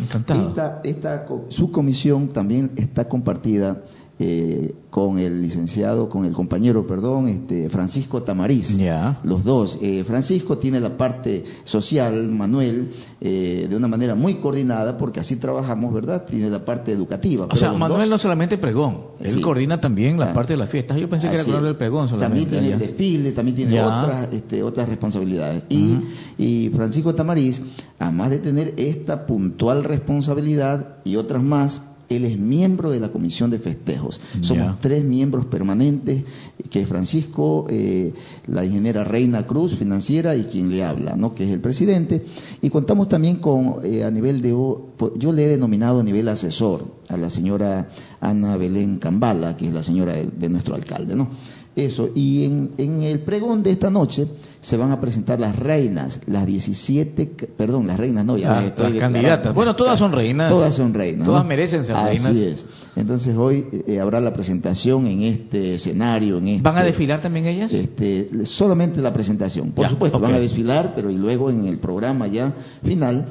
Esta, 0.49 0.81
esta 0.85 1.27
subcomisión 1.49 2.29
también 2.29 2.73
está 2.77 3.09
compartida 3.09 3.85
eh, 4.23 4.75
con 4.91 5.19
el 5.19 5.41
licenciado, 5.41 6.11
con 6.11 6.27
el 6.27 6.35
compañero, 6.35 6.87
perdón, 6.87 7.27
este, 7.29 7.71
Francisco 7.71 8.23
Tamariz. 8.23 8.79
Los 9.25 9.45
dos. 9.45 9.79
Eh, 9.81 10.05
Francisco 10.05 10.59
tiene 10.59 10.79
la 10.79 10.95
parte 10.99 11.43
social, 11.65 12.29
Manuel, 12.29 12.91
eh, 13.19 13.67
de 13.71 13.75
una 13.75 13.89
manera 13.89 14.15
muy 14.15 14.35
coordinada, 14.35 14.99
porque 14.99 15.21
así 15.21 15.37
trabajamos, 15.37 15.95
¿verdad? 15.95 16.27
Tiene 16.27 16.51
la 16.51 16.63
parte 16.63 16.93
educativa. 16.93 17.47
O 17.51 17.57
sea, 17.57 17.73
Manuel 17.73 18.11
no 18.11 18.19
solamente 18.19 18.59
pregón, 18.59 18.99
él 19.21 19.41
coordina 19.41 19.81
también 19.81 20.21
la 20.21 20.33
ah. 20.33 20.35
parte 20.35 20.53
de 20.53 20.59
las 20.59 20.69
fiestas. 20.69 20.99
Yo 20.99 21.09
pensé 21.09 21.31
que 21.31 21.37
era 21.37 21.45
con 21.47 21.65
el 21.65 21.77
pregón 21.77 22.07
solamente. 22.07 22.45
También 22.45 22.63
tiene 22.63 22.75
el 22.75 22.79
desfile, 22.79 23.33
también 23.33 23.57
tiene 23.57 23.81
otras, 23.81 24.29
este, 24.35 24.63
otras 24.63 24.87
responsabilidades. 24.87 25.63
Y, 25.71 25.97
y 26.37 26.69
Francisco 26.75 27.15
Tamariz, 27.15 27.63
además 27.99 28.29
de 28.29 28.39
tener 28.41 28.75
esta 28.77 29.25
puntual 29.25 29.83
responsabilidad 29.83 30.97
y 31.05 31.17
otras 31.17 31.43
más, 31.43 31.81
él 32.11 32.25
es 32.25 32.37
miembro 32.37 32.91
de 32.91 32.99
la 32.99 33.11
comisión 33.11 33.51
de 33.51 33.61
festejos. 33.61 34.21
Somos 34.41 34.81
tres 34.81 35.05
miembros 35.05 35.47
permanentes, 35.47 36.25
que 36.69 36.83
es 36.83 36.89
Francisco, 36.89 37.67
eh, 37.71 38.13
la 38.49 38.65
ingeniera 38.65 39.05
Reina 39.05 39.47
Cruz, 39.47 39.77
financiera, 39.77 40.35
y 40.35 40.45
quien 40.45 40.71
le 40.71 40.85
habla, 40.85 41.15
¿no? 41.15 41.37
que 41.37 41.45
es 41.45 41.51
el 41.53 41.61
presidente. 41.61 42.25
Y 42.61 42.69
contamos 42.69 43.09
también 43.09 43.37
con, 43.37 43.77
eh, 43.85 44.03
a 44.03 44.11
nivel 44.11 44.43
de, 44.43 44.49
yo 44.51 45.33
le 45.33 45.45
he 45.45 45.49
denominado 45.49 46.01
a 46.01 46.03
nivel 46.03 46.27
asesor, 46.27 46.85
a 47.09 47.17
la 47.17 47.31
señora 47.31 47.89
Ana 48.21 48.57
Belén 48.57 48.99
Cambala, 48.99 49.57
que 49.57 49.69
es 49.69 49.73
la 49.73 49.85
señora 49.85 50.15
de, 50.15 50.27
de 50.27 50.49
nuestro 50.49 50.75
alcalde. 50.75 51.15
¿no? 51.15 51.29
Eso, 51.77 52.11
y 52.17 52.45
en, 52.45 52.71
en, 52.79 53.03
el 53.03 53.21
pregón 53.21 53.63
de 53.63 53.71
esta 53.71 53.91
noche 53.91 54.27
se 54.61 54.77
van 54.77 54.91
a 54.91 55.01
presentar 55.01 55.39
las 55.39 55.57
reinas, 55.57 56.21
las 56.27 56.45
17, 56.45 57.31
perdón, 57.57 57.87
las 57.87 57.97
reinas, 57.97 58.25
no, 58.25 58.37
ya 58.37 58.59
ah, 58.59 58.73
las 58.77 58.95
candidatas. 58.95 59.55
Bueno, 59.55 59.77
todas 59.77 59.97
son 59.97 60.11
reinas. 60.11 60.51
Todas 60.51 60.75
son 60.75 60.93
reinas. 60.93 61.25
Todas 61.25 61.47
merecen 61.47 61.85
ser 61.85 61.95
reinas. 61.95 62.27
Así 62.27 62.45
es. 62.45 62.67
Entonces 62.97 63.37
hoy 63.37 63.67
eh, 63.87 64.01
habrá 64.01 64.21
la 64.21 64.33
presentación 64.33 65.07
en 65.07 65.23
este 65.23 65.77
escenario. 65.77 66.39
En 66.39 66.49
este, 66.49 66.63
¿Van 66.63 66.77
a 66.77 66.83
desfilar 66.83 67.21
también 67.21 67.47
ellas? 67.47 67.73
Este, 67.73 68.29
solamente 68.47 69.01
la 69.01 69.13
presentación. 69.13 69.71
Por 69.71 69.89
supuesto, 69.89 70.19
van 70.19 70.35
a 70.35 70.41
desfilar, 70.41 70.93
pero 70.97 71.09
y 71.09 71.17
luego 71.17 71.51
en 71.51 71.69
el 71.69 71.79
programa 71.79 72.27
ya 72.27 72.53
final 72.83 73.27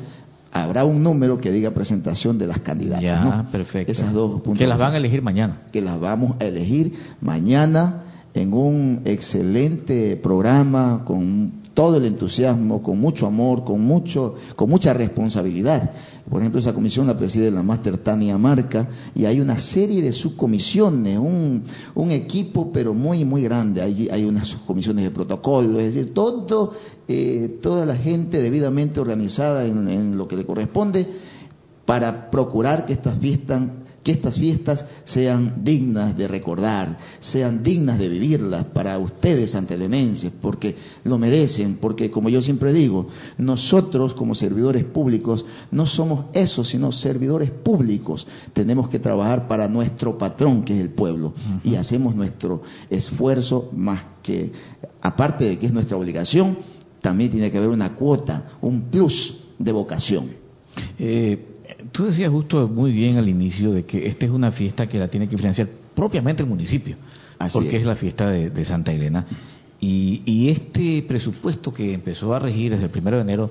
habrá 0.52 0.86
un 0.86 1.04
número 1.04 1.39
que 1.39 1.52
diga 1.52 1.71
presentación 1.71 2.38
de 2.38 2.47
las 2.47 2.60
candidatas. 2.60 3.04
Ya, 3.04 3.45
perfecto. 3.52 3.91
Esas 3.91 4.13
dos 4.13 4.41
puntos. 4.41 4.58
Que 4.58 4.65
las 4.65 4.80
van 4.80 4.93
a 4.93 4.97
elegir 4.97 5.21
mañana. 5.21 5.60
Que 5.73 5.82
las 5.82 5.99
vamos 5.99 6.38
a 6.39 6.45
elegir 6.45 6.93
mañana 7.19 8.04
en 8.41 8.54
un 8.54 9.02
excelente 9.06 10.15
programa 10.17 11.04
con 11.06 11.60
todo 11.73 11.97
el 11.97 12.06
entusiasmo, 12.06 12.82
con 12.82 12.99
mucho 12.99 13.25
amor, 13.25 13.63
con 13.63 13.82
mucho, 13.82 14.36
con 14.56 14.69
mucha 14.69 14.93
responsabilidad. 14.93 15.91
Por 16.30 16.41
ejemplo, 16.41 16.60
esa 16.60 16.73
comisión 16.73 17.08
la 17.08 17.17
preside 17.17 17.49
la 17.52 17.63
máster 17.63 17.97
Tania 17.99 18.38
Marca 18.38 18.88
y 19.15 19.25
hay 19.25 19.39
una 19.39 19.58
serie 19.58 20.02
de 20.02 20.12
subcomisiones, 20.12 21.17
un, 21.17 22.12
equipo 22.12 22.71
pero 22.71 22.93
muy, 22.93 23.23
muy 23.23 23.43
grande. 23.43 23.82
Hay, 23.82 24.10
hay 24.10 24.25
unas 24.25 24.47
subcomisiones 24.47 25.06
de 25.06 25.12
protocolo, 25.12 25.80
es 25.80 25.93
decir, 25.93 26.13
todo, 26.13 26.73
eh, 27.08 27.60
toda 27.62 27.86
la 27.86 27.95
gente 27.95 28.41
debidamente 28.41 28.99
organizada 28.99 29.65
en, 29.65 29.88
en 29.88 30.17
lo 30.17 30.28
que 30.28 30.36
le 30.36 30.45
corresponde 30.45 31.08
para 31.86 32.30
procurar 32.30 32.86
que 32.86 32.93
estas 32.93 33.17
fiestas 33.19 33.63
que 34.10 34.13
estas 34.13 34.39
fiestas 34.39 34.84
sean 35.04 35.63
dignas 35.63 36.17
de 36.17 36.28
recordar, 36.28 36.98
sean 37.19 37.62
dignas 37.62 38.00
de 38.00 38.10
vivirlas 38.10 38.65
para 38.65 38.98
ustedes 38.98 39.54
antelemenses, 39.54 40.32
porque 40.41 40.76
lo 41.04 41.19
merecen, 41.19 41.78
porque 41.78 42.10
como 42.10 42.30
yo 42.30 42.41
siempre 42.41 42.74
digo, 42.74 43.08
nosotros 43.38 44.15
como 44.15 44.34
servidores 44.34 44.84
públicos 44.84 45.45
no 45.69 45.86
somos 45.86 46.26
eso, 46.34 46.63
sino 46.63 46.91
servidores 46.91 47.52
públicos. 47.52 48.26
Tenemos 48.52 48.89
que 48.89 48.98
trabajar 48.98 49.48
para 49.48 49.67
nuestro 49.67 50.17
patrón, 50.17 50.63
que 50.63 50.74
es 50.74 50.82
el 50.82 50.89
pueblo, 50.89 51.36
y 51.63 51.76
hacemos 51.76 52.15
nuestro 52.15 52.63
esfuerzo 52.89 53.69
más 53.74 54.04
que, 54.24 54.52
aparte 55.04 55.45
de 55.45 55.60
que 55.60 55.67
es 55.67 55.72
nuestra 55.72 55.98
obligación, 55.98 56.58
también 57.00 57.30
tiene 57.30 57.52
que 57.52 57.60
haber 57.60 57.69
una 57.69 57.93
cuota, 57.93 58.54
un 58.60 58.89
plus 58.89 59.38
de 59.60 59.72
vocación. 59.72 60.32
Eh, 60.98 61.49
tú 61.91 62.05
decías 62.05 62.29
justo 62.29 62.67
muy 62.67 62.91
bien 62.91 63.17
al 63.17 63.27
inicio 63.27 63.71
de 63.71 63.86
que 63.86 64.08
esta 64.08 64.25
es 64.25 64.32
una 64.32 64.51
fiesta 64.51 64.88
que 64.88 64.97
la 64.97 65.08
tiene 65.08 65.27
que 65.27 65.38
financiar 65.38 65.67
propiamente 65.95 66.43
el 66.43 66.49
municipio, 66.49 66.95
porque 67.53 67.77
es. 67.77 67.86
la 67.86 67.95
fiesta 67.95 68.29
de, 68.29 68.65
Santa 68.65 68.91
Elena. 68.91 69.25
Y, 69.79 70.21
y, 70.25 70.49
este 70.49 71.03
presupuesto 71.08 71.73
que 71.73 71.93
empezó 71.93 72.34
a 72.34 72.39
regir 72.39 72.71
desde 72.71 72.86
el 72.86 72.89
primero 72.89 73.17
de 73.17 73.23
enero 73.23 73.49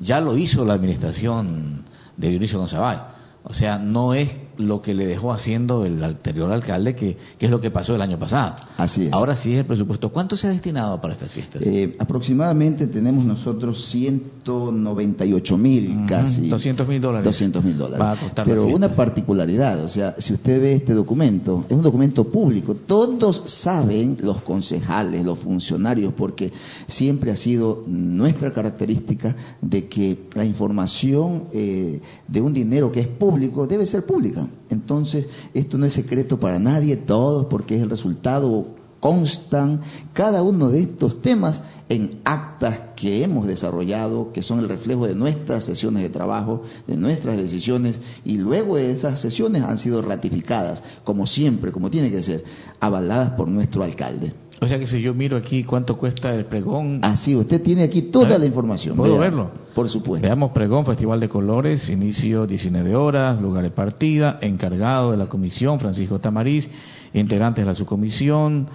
ya 0.00 0.20
lo 0.20 0.36
hizo 0.36 0.64
la 0.64 0.74
administración 0.74 1.84
de 2.16 2.28
Dionisio 2.30 2.58
González. 2.58 3.00
O 3.44 3.52
sea, 3.52 3.78
no 3.78 4.14
es 4.14 4.28
lo 4.58 4.82
que 4.82 4.94
le 4.94 5.06
dejó 5.06 5.32
haciendo 5.32 5.84
el 5.84 6.02
anterior 6.02 6.52
alcalde, 6.52 6.94
que, 6.94 7.16
es 7.38 7.50
lo 7.50 7.60
que 7.60 7.70
pasó 7.70 7.94
el 7.94 8.02
año 8.02 8.18
pasado. 8.18 8.56
Así 8.76 9.06
es. 9.06 9.12
Ahora 9.12 9.36
sí 9.36 9.52
es 9.52 9.60
el 9.60 9.66
presupuesto. 9.66 10.10
¿Cuánto 10.10 10.36
se 10.36 10.48
ha 10.48 10.50
destinado 10.50 11.00
para 11.00 11.14
estas 11.14 11.32
fiestas? 11.32 11.62
Eh, 11.62 11.96
aproximadamente 11.98 12.88
tenemos 12.88 13.24
nosotros 13.24 13.86
198 13.90 15.56
mil 15.56 16.06
casi. 16.06 16.48
200 16.48 16.88
mil 16.88 17.00
dólares. 17.00 17.24
200 17.24 17.64
mil 17.64 17.78
dólares. 17.78 18.20
Pero 18.44 18.66
una 18.66 18.94
particularidad, 18.94 19.84
o 19.84 19.88
sea, 19.88 20.16
si 20.18 20.32
usted 20.32 20.60
ve 20.60 20.74
este 20.74 20.94
documento, 20.94 21.64
es 21.68 21.76
un 21.76 21.82
documento 21.82 22.24
público. 22.24 22.74
Todos 22.74 23.42
saben, 23.46 24.18
los 24.20 24.42
concejales, 24.42 25.24
los 25.24 25.38
funcionarios, 25.38 26.12
porque 26.14 26.52
siempre 26.86 27.30
ha 27.30 27.36
sido 27.36 27.84
nuestra 27.86 28.52
característica 28.52 29.34
de 29.60 29.86
que 29.88 30.26
la 30.34 30.44
información 30.44 31.44
eh, 31.52 32.00
de 32.26 32.40
un 32.40 32.52
dinero 32.52 32.90
que 32.90 33.00
es 33.00 33.08
público 33.08 33.66
debe 33.66 33.86
ser 33.86 34.04
pública. 34.04 34.47
Entonces, 34.70 35.26
esto 35.54 35.78
no 35.78 35.86
es 35.86 35.92
secreto 35.92 36.38
para 36.38 36.58
nadie, 36.58 36.96
todos, 36.96 37.46
porque 37.46 37.76
es 37.76 37.82
el 37.82 37.90
resultado, 37.90 38.66
constan 39.00 39.80
cada 40.12 40.42
uno 40.42 40.70
de 40.70 40.80
estos 40.80 41.22
temas 41.22 41.62
en 41.88 42.20
actas 42.24 42.80
que 42.96 43.22
hemos 43.22 43.46
desarrollado, 43.46 44.32
que 44.32 44.42
son 44.42 44.58
el 44.58 44.68
reflejo 44.68 45.06
de 45.06 45.14
nuestras 45.14 45.64
sesiones 45.64 46.02
de 46.02 46.10
trabajo, 46.10 46.62
de 46.86 46.96
nuestras 46.96 47.36
decisiones, 47.36 47.98
y 48.24 48.38
luego 48.38 48.76
de 48.76 48.90
esas 48.90 49.20
sesiones 49.20 49.62
han 49.62 49.78
sido 49.78 50.02
ratificadas, 50.02 50.82
como 51.04 51.26
siempre, 51.26 51.72
como 51.72 51.90
tiene 51.90 52.10
que 52.10 52.22
ser, 52.22 52.44
avaladas 52.80 53.30
por 53.32 53.48
nuestro 53.48 53.82
alcalde. 53.84 54.32
O 54.60 54.66
sea 54.66 54.78
que 54.78 54.86
si 54.86 55.00
yo 55.00 55.14
miro 55.14 55.36
aquí 55.36 55.62
cuánto 55.62 55.96
cuesta 55.96 56.34
el 56.34 56.46
pregón. 56.46 57.00
Así, 57.02 57.36
usted 57.36 57.62
tiene 57.62 57.84
aquí 57.84 58.02
toda 58.02 58.38
la 58.38 58.46
información. 58.46 58.96
¿Puedo 58.96 59.18
verlo? 59.18 59.50
Por 59.74 59.88
supuesto. 59.88 60.26
Veamos 60.26 60.50
pregón, 60.50 60.84
Festival 60.84 61.20
de 61.20 61.28
Colores, 61.28 61.88
inicio 61.88 62.46
19 62.46 62.96
horas, 62.96 63.40
lugar 63.40 63.62
de 63.62 63.70
partida, 63.70 64.38
encargado 64.42 65.12
de 65.12 65.16
la 65.16 65.26
comisión, 65.26 65.78
Francisco 65.78 66.18
Tamariz, 66.18 66.68
integrantes 67.14 67.64
de 67.64 67.70
la 67.70 67.74
subcomisión, 67.76 68.66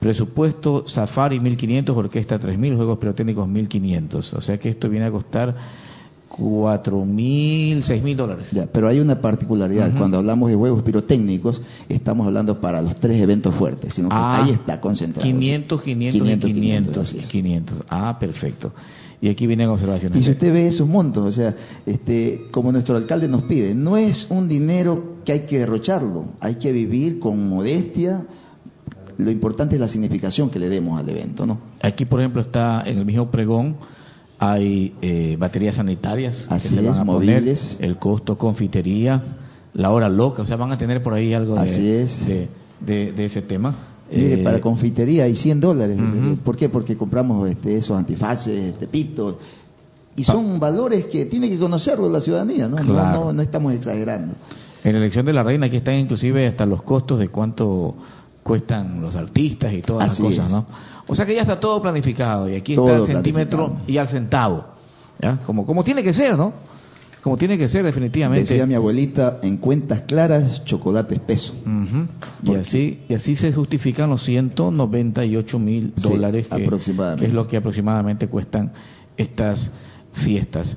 presupuesto, 0.00 0.84
Safari 0.88 1.38
1500, 1.38 1.96
orquesta 1.96 2.38
3000, 2.38 2.74
juegos 2.74 2.98
pirotécnicos 2.98 3.46
1500. 3.46 4.34
O 4.34 4.40
sea 4.40 4.58
que 4.58 4.70
esto 4.70 4.88
viene 4.88 5.06
a 5.06 5.10
costar 5.12 5.54
cuatro 6.28 7.04
mil, 7.04 7.82
seis 7.84 8.02
mil 8.02 8.16
dólares. 8.16 8.48
Ya, 8.52 8.66
pero 8.66 8.88
hay 8.88 9.00
una 9.00 9.20
particularidad. 9.20 9.96
Cuando 9.96 10.18
hablamos 10.18 10.50
de 10.50 10.56
juegos 10.56 10.82
pirotécnicos, 10.82 11.60
estamos 11.88 12.26
hablando 12.26 12.60
para 12.60 12.82
los 12.82 12.94
tres 12.96 13.20
eventos 13.20 13.54
fuertes, 13.54 13.94
sino 13.94 14.08
que 14.08 14.14
ah, 14.14 14.44
ahí 14.44 14.52
está 14.52 14.80
concentrado. 14.80 15.28
500, 15.28 15.82
500, 15.82 16.50
500 16.50 17.14
y 17.14 17.18
500, 17.18 17.82
Ah, 17.88 18.16
perfecto. 18.18 18.72
Y 19.20 19.28
aquí 19.28 19.46
vienen 19.48 19.68
observaciones. 19.68 20.20
Y 20.20 20.24
si 20.24 20.30
usted 20.30 20.52
ve 20.52 20.68
esos 20.68 20.86
montos, 20.86 21.26
o 21.26 21.32
sea, 21.32 21.54
este, 21.84 22.46
como 22.52 22.70
nuestro 22.70 22.96
alcalde 22.96 23.26
nos 23.26 23.42
pide, 23.42 23.74
no 23.74 23.96
es 23.96 24.30
un 24.30 24.48
dinero 24.48 25.16
que 25.24 25.32
hay 25.32 25.40
que 25.40 25.58
derrocharlo, 25.58 26.26
hay 26.40 26.54
que 26.54 26.70
vivir 26.70 27.18
con 27.18 27.48
modestia. 27.48 28.24
Lo 29.16 29.32
importante 29.32 29.74
es 29.74 29.80
la 29.80 29.88
significación 29.88 30.50
que 30.50 30.60
le 30.60 30.68
demos 30.68 31.00
al 31.00 31.08
evento, 31.08 31.44
¿no? 31.46 31.58
Aquí, 31.82 32.04
por 32.04 32.20
ejemplo, 32.20 32.40
está 32.42 32.84
en 32.86 32.98
el 32.98 33.04
mismo 33.04 33.28
pregón 33.28 33.76
hay 34.38 34.94
eh, 35.02 35.36
baterías 35.38 35.76
sanitarias 35.76 36.46
Así 36.48 36.68
que 36.68 36.74
se 36.76 36.80
van 36.80 36.98
a 36.98 37.04
móviles. 37.04 37.76
el 37.80 37.98
costo 37.98 38.38
confitería, 38.38 39.22
la 39.74 39.90
hora 39.90 40.08
loca, 40.08 40.42
o 40.42 40.46
sea, 40.46 40.56
van 40.56 40.72
a 40.72 40.78
tener 40.78 41.02
por 41.02 41.14
ahí 41.14 41.34
algo 41.34 41.56
de, 41.56 42.48
de, 42.80 43.24
ese 43.24 43.42
tema. 43.42 43.74
Mire, 44.10 44.40
eh, 44.40 44.44
para 44.44 44.60
confitería 44.60 45.24
hay 45.24 45.34
100 45.34 45.60
dólares. 45.60 45.98
¿Por 46.44 46.56
qué? 46.56 46.68
Porque 46.68 46.96
compramos 46.96 47.48
este, 47.50 47.76
esos 47.76 47.96
antifaces, 47.96 48.74
este 48.74 48.86
pito, 48.86 49.38
y 50.16 50.24
son 50.24 50.58
valores 50.58 51.06
que 51.06 51.26
tiene 51.26 51.48
que 51.48 51.58
conocerlo 51.58 52.08
la 52.08 52.20
ciudadanía, 52.20 52.68
¿no? 52.68 52.82
No, 52.82 53.32
no, 53.32 53.42
estamos 53.42 53.72
exagerando. 53.72 54.34
En 54.82 54.92
la 54.92 54.98
elección 54.98 55.26
de 55.26 55.32
la 55.32 55.42
reina 55.42 55.66
aquí 55.66 55.76
están 55.76 55.94
inclusive 55.94 56.46
hasta 56.46 56.66
los 56.66 56.82
costos 56.82 57.20
de 57.20 57.28
cuánto 57.28 57.94
cuestan 58.42 59.00
los 59.00 59.14
artistas 59.14 59.72
y 59.72 59.82
todas 59.82 60.08
las 60.08 60.18
cosas, 60.18 60.50
¿no? 60.50 60.66
O 61.08 61.14
sea 61.14 61.26
que 61.26 61.34
ya 61.34 61.42
está 61.42 61.58
todo 61.58 61.82
planificado 61.82 62.48
y 62.48 62.54
aquí 62.54 62.74
está 62.74 62.96
el 62.96 63.06
centímetro 63.06 63.78
y 63.86 63.98
al 63.98 64.08
centavo. 64.08 64.66
¿ya? 65.20 65.38
Como, 65.38 65.66
como 65.66 65.82
tiene 65.82 66.02
que 66.02 66.14
ser, 66.14 66.36
¿no? 66.36 66.52
Como 67.22 67.36
tiene 67.36 67.58
que 67.58 67.68
ser 67.68 67.84
definitivamente. 67.84 68.48
Decía 68.48 68.66
mi 68.66 68.74
abuelita, 68.74 69.38
en 69.42 69.56
cuentas 69.56 70.02
claras, 70.02 70.64
chocolate 70.64 71.16
espeso. 71.16 71.52
y, 72.44 72.54
así, 72.54 73.00
y 73.08 73.14
así 73.14 73.36
se 73.36 73.52
justifican 73.52 74.08
los 74.10 74.24
198 74.24 75.58
mil 75.58 75.92
dólares 75.96 76.46
que, 76.46 77.24
es 77.26 77.32
lo 77.32 77.48
que 77.48 77.56
aproximadamente 77.56 78.28
cuestan 78.28 78.72
estas 79.16 79.70
fiestas. 80.12 80.76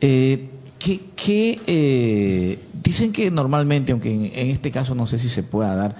Eh, 0.00 0.50
que, 0.78 1.60
eh, 1.66 2.58
dicen 2.82 3.12
que 3.12 3.30
normalmente, 3.30 3.92
aunque 3.92 4.12
en, 4.12 4.50
este 4.50 4.70
caso 4.70 4.94
no 4.94 5.06
sé 5.06 5.18
si 5.18 5.28
se 5.28 5.42
pueda 5.42 5.74
dar, 5.74 5.96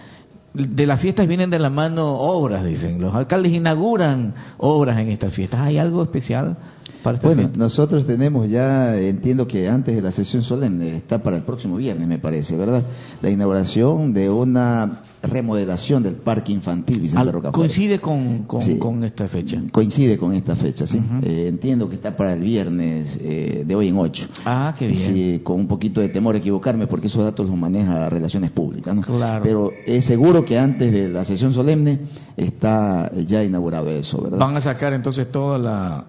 de 0.55 0.87
las 0.87 1.01
fiestas 1.01 1.27
vienen 1.27 1.51
de 1.51 1.59
la 1.59 1.69
mano 1.69 2.15
obras, 2.15 2.65
dicen. 2.65 3.01
Los 3.01 3.15
alcaldes 3.15 3.53
inauguran 3.53 4.35
obras 4.57 4.99
en 5.01 5.09
estas 5.09 5.35
fiestas. 5.35 5.61
¿Hay 5.61 5.79
algo 5.79 6.03
especial 6.03 6.57
para 7.03 7.17
esta 7.17 7.27
Bueno, 7.27 7.51
nosotros 7.57 8.07
tenemos 8.07 8.49
ya, 8.49 8.97
entiendo 8.97 9.49
que 9.49 9.69
antes 9.69 9.97
de 9.97 10.01
la 10.01 10.13
sesión 10.13 10.43
solemne, 10.43 10.97
está 10.97 11.23
para 11.23 11.37
el 11.37 11.43
próximo 11.43 11.77
viernes, 11.77 12.07
me 12.07 12.19
parece, 12.19 12.57
¿verdad? 12.57 12.85
La 13.21 13.31
inauguración 13.31 14.15
de 14.15 14.31
una 14.31 15.03
remodelación 15.27 16.03
del 16.03 16.15
parque 16.15 16.53
infantil 16.53 17.01
Vicente 17.01 17.33
¿Coincide 17.53 17.99
con, 17.99 18.45
con, 18.45 19.05
esta 19.05 19.29
fecha? 19.29 19.61
Coincide 19.71 20.19
con 20.19 20.35
esta 20.35 20.57
fecha, 20.57 20.87
sí. 20.87 21.01
Eh, 21.23 21.47
entiendo 21.49 21.89
que 21.89 21.97
está 21.97 22.17
para 22.17 22.33
el 22.33 22.41
viernes 22.41 23.19
eh, 23.21 23.65
de 23.67 23.75
hoy 23.75 23.89
en 23.89 23.99
ocho. 23.99 24.27
Ah, 24.45 24.75
qué 24.79 24.89
bien. 24.89 25.15
Sí, 25.15 25.41
con 25.43 25.57
un 25.57 25.69
poquito 25.69 26.01
de 26.01 26.09
temor 26.09 26.35
a 26.35 26.39
equivocarme 26.39 26.87
porque 26.87 27.07
esos 27.07 27.25
datos 27.25 27.49
los 27.49 27.57
maneja 27.57 28.09
Relaciones 28.09 28.51
Públicas, 28.51 28.95
¿no? 28.95 29.03
Claro. 29.03 29.43
Pero 29.43 29.71
es 29.87 30.05
seguro 30.05 30.45
que 30.45 30.59
antes 30.59 30.93
de 30.93 31.09
la 31.09 31.25
sesión 31.25 31.53
solemne 31.53 32.01
está 32.37 33.11
ya 33.27 33.43
inaugurado 33.43 33.91
eso, 33.91 34.23
¿verdad? 34.23 34.39
Van 34.39 34.57
a 34.57 34.61
sacar 34.61 34.93
entonces 34.93 35.31
todas 35.31 35.61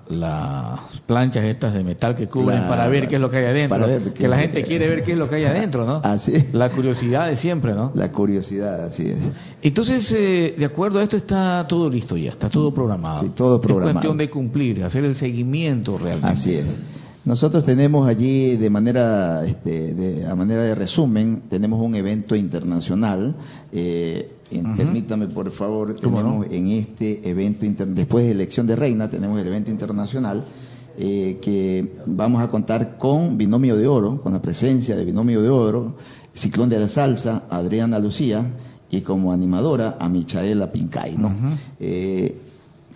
las 0.09 0.79
planchas 1.05 1.43
estas 1.43 1.73
de 1.73 1.83
metal 1.83 2.15
que 2.15 2.27
cubren 2.27 2.67
para 2.67 2.87
ver 2.87 3.07
qué 3.07 3.15
es 3.15 3.21
lo 3.21 3.29
que 3.29 3.37
hay 3.37 3.45
adentro. 3.45 4.13
que 4.13 4.27
la 4.27 4.37
gente 4.37 4.63
quiere 4.63 4.87
ver 4.87 5.03
qué 5.03 5.13
es 5.13 5.17
lo 5.17 5.29
que 5.29 5.35
hay 5.35 5.45
adentro, 5.45 5.85
¿no? 5.85 6.01
Así 6.03 6.33
La 6.53 6.69
curiosidad 6.69 7.27
de 7.27 7.35
siempre, 7.35 7.73
¿no? 7.73 7.91
La 7.95 8.11
curiosidad, 8.11 8.91
así 9.13 9.31
entonces, 9.61 10.11
eh, 10.11 10.53
de 10.57 10.65
acuerdo 10.65 10.99
a 10.99 11.03
esto, 11.03 11.17
está 11.17 11.65
todo 11.67 11.89
listo 11.89 12.15
ya, 12.15 12.31
está 12.31 12.49
todo 12.49 12.71
programado. 12.71 13.23
Sí, 13.23 13.31
todo 13.35 13.59
programado. 13.59 13.89
Es 13.89 13.93
cuestión 13.95 14.17
de 14.17 14.29
cumplir, 14.29 14.83
hacer 14.83 15.03
el 15.05 15.15
seguimiento 15.15 15.97
realmente. 15.97 16.27
Así 16.27 16.53
es. 16.53 16.77
Nosotros 17.25 17.65
tenemos 17.65 18.07
allí, 18.07 18.57
de 18.57 18.69
manera, 18.69 19.43
este, 19.43 20.23
a 20.29 20.35
manera 20.35 20.63
de 20.63 20.75
resumen, 20.75 21.43
tenemos 21.49 21.83
un 21.83 21.95
evento 21.95 22.35
internacional. 22.35 23.35
Eh, 23.71 24.29
Permítame, 24.77 25.27
por 25.27 25.51
favor, 25.51 25.95
tenemos 25.95 26.45
en 26.51 26.67
este 26.67 27.27
evento, 27.27 27.65
después 27.87 28.25
de 28.25 28.31
elección 28.31 28.67
de 28.67 28.75
reina, 28.75 29.09
tenemos 29.09 29.41
el 29.41 29.47
evento 29.47 29.71
internacional. 29.71 30.45
Eh, 30.97 31.39
que 31.41 31.97
vamos 32.05 32.41
a 32.41 32.47
contar 32.49 32.97
con 32.97 33.37
Binomio 33.37 33.75
de 33.75 33.85
Oro, 33.85 34.21
con 34.21 34.31
la 34.31 34.41
presencia 34.41 34.95
de 34.95 35.03
Binomio 35.03 35.41
de 35.41 35.49
Oro, 35.49 35.95
Ciclón 36.33 36.69
de 36.69 36.79
la 36.79 36.87
Salsa, 36.87 37.43
Adriana 37.49 37.99
Lucía, 37.99 38.45
y 38.89 39.01
como 39.01 39.31
animadora 39.31 39.97
a 39.99 40.07
Michaela 40.09 40.71
Pincay, 40.71 41.17
¿no? 41.17 41.27
Ujú. 41.27 41.47
Eh, 41.79 42.41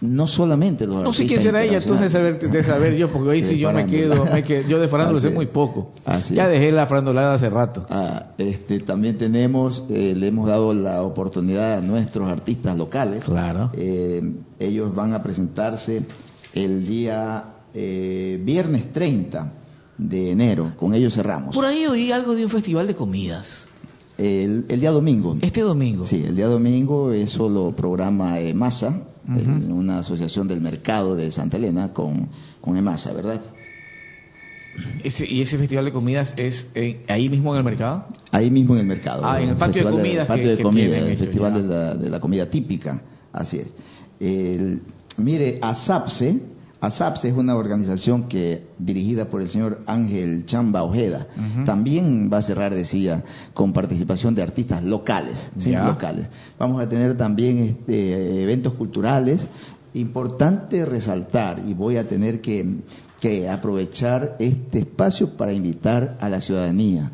no 0.02 0.28
solamente 0.28 0.88
los 0.88 1.04
No 1.04 1.14
sé 1.14 1.24
artistas 1.24 1.28
quién 1.28 1.42
será 1.44 1.62
ella, 1.64 1.82
tú 1.86 1.94
de 1.94 2.10
saber, 2.10 2.40
de 2.40 2.64
saber 2.64 2.96
yo, 2.96 3.12
porque 3.12 3.30
hoy 3.32 3.44
sí 3.44 3.58
yo 3.58 3.74
me 3.74 3.86
quedo, 3.86 4.24
me 4.26 4.44
quedo- 4.44 4.66
yo 4.70 4.80
de 4.80 4.88
farándula 4.88 5.20
sé 5.20 5.30
muy 5.30 5.48
poco. 5.48 5.92
Así 6.06 6.36
ya 6.36 6.48
dejé 6.48 6.72
la 6.72 6.88
farandulada 6.88 7.34
hace 7.34 7.50
rato. 7.50 7.86
Ah, 7.90 8.28
este, 8.38 8.80
también 8.80 9.18
tenemos, 9.18 9.84
eh, 9.90 10.14
le 10.16 10.28
hemos 10.28 10.48
dado 10.48 10.74
la 10.74 11.04
oportunidad 11.04 11.80
a 11.80 11.82
nuestros 11.82 12.30
artistas 12.32 12.78
locales. 12.78 13.26
Claro. 13.26 13.72
Eh, 13.74 14.22
ellos 14.58 14.96
van 14.96 15.14
a 15.14 15.22
presentarse 15.22 16.04
el 16.54 16.86
día 16.88 17.44
eh, 17.74 18.40
viernes 18.44 18.94
30 18.94 19.52
de 19.98 20.32
enero. 20.32 20.72
Con 20.78 20.94
ellos 20.94 21.14
cerramos. 21.14 21.54
Por 21.54 21.66
ahí 21.66 21.86
oí 21.86 22.12
algo 22.14 22.34
de 22.36 22.46
un 22.46 22.50
festival 22.50 22.88
de 22.88 22.96
comidas. 22.96 23.68
El, 24.20 24.66
el 24.68 24.80
día 24.82 24.92
domingo. 24.92 25.38
Este 25.42 25.62
domingo. 25.62 26.04
Sí, 26.06 26.24
el 26.28 26.36
día 26.36 26.48
domingo 26.48 27.14
eso 27.14 27.48
lo 27.48 27.74
programa 27.74 28.40
EMASA, 28.40 28.90
Ujú. 29.28 29.40
en 29.40 29.72
una 29.72 30.00
asociación 30.00 30.46
del 30.48 30.60
mercado 30.60 31.16
de 31.16 31.32
Santa 31.32 31.56
Elena 31.58 31.94
con, 31.94 32.28
con 32.60 32.76
EMASA, 32.76 33.14
¿verdad? 33.14 33.40
Ese- 35.04 35.26
¿Y 35.26 35.42
ese 35.42 35.58
festival 35.58 35.86
de 35.86 35.92
comidas 35.92 36.34
es 36.38 36.68
eh, 36.76 37.02
ahí 37.08 37.30
mismo 37.30 37.54
en 37.54 37.60
el 37.60 37.64
mercado? 37.64 38.06
Ahí 38.32 38.52
mismo 38.52 38.76
en 38.76 38.82
el 38.82 38.88
mercado. 38.88 39.22
Ah, 39.26 39.42
en 39.42 39.50
el 39.50 39.56
patio 39.56 39.84
de 39.86 39.92
comidas 39.92 40.28
patio 40.28 40.44
que- 40.44 40.50
de 40.52 40.58
que 40.58 40.64
comida, 40.64 40.98
el 40.98 41.18
festival 41.18 41.54
de 41.54 41.64
la, 41.74 41.96
de 41.96 42.10
la 42.10 42.20
comida 42.20 42.50
típica, 42.50 43.02
así 43.32 43.58
es. 43.58 43.68
El- 44.20 44.82
mire, 45.18 45.60
ASAPSE, 45.62 46.40
ASAPSE 46.82 47.30
es 47.30 47.36
una 47.36 47.56
organización 47.56 48.30
que 48.30 48.68
dirigida 48.78 49.26
por 49.26 49.42
el 49.42 49.50
señor 49.50 49.82
Ángel 49.86 50.46
Chamba 50.46 50.84
Ojeda. 50.84 51.28
También 51.66 52.30
va 52.32 52.38
a 52.38 52.42
cerrar, 52.42 52.74
decía, 52.74 53.24
con 53.54 53.74
participación 53.74 54.34
de 54.34 54.44
artistas 54.44 54.84
locales, 54.84 55.52
sí, 55.58 55.72
locales. 55.72 56.28
Vamos 56.58 56.82
a 56.82 56.88
tener 56.88 57.18
también 57.18 57.60
este, 57.60 58.44
eventos 58.44 58.74
culturales. 58.74 59.48
Importante 59.94 60.86
resaltar, 60.86 61.62
y 61.68 61.74
voy 61.74 61.98
a 61.98 62.08
tener 62.08 62.40
que, 62.40 62.78
que 63.20 63.50
aprovechar 63.50 64.38
este 64.40 64.80
espacio 64.80 65.36
para 65.36 65.52
invitar 65.52 66.18
a 66.22 66.30
la 66.30 66.40
ciudadanía 66.40 67.12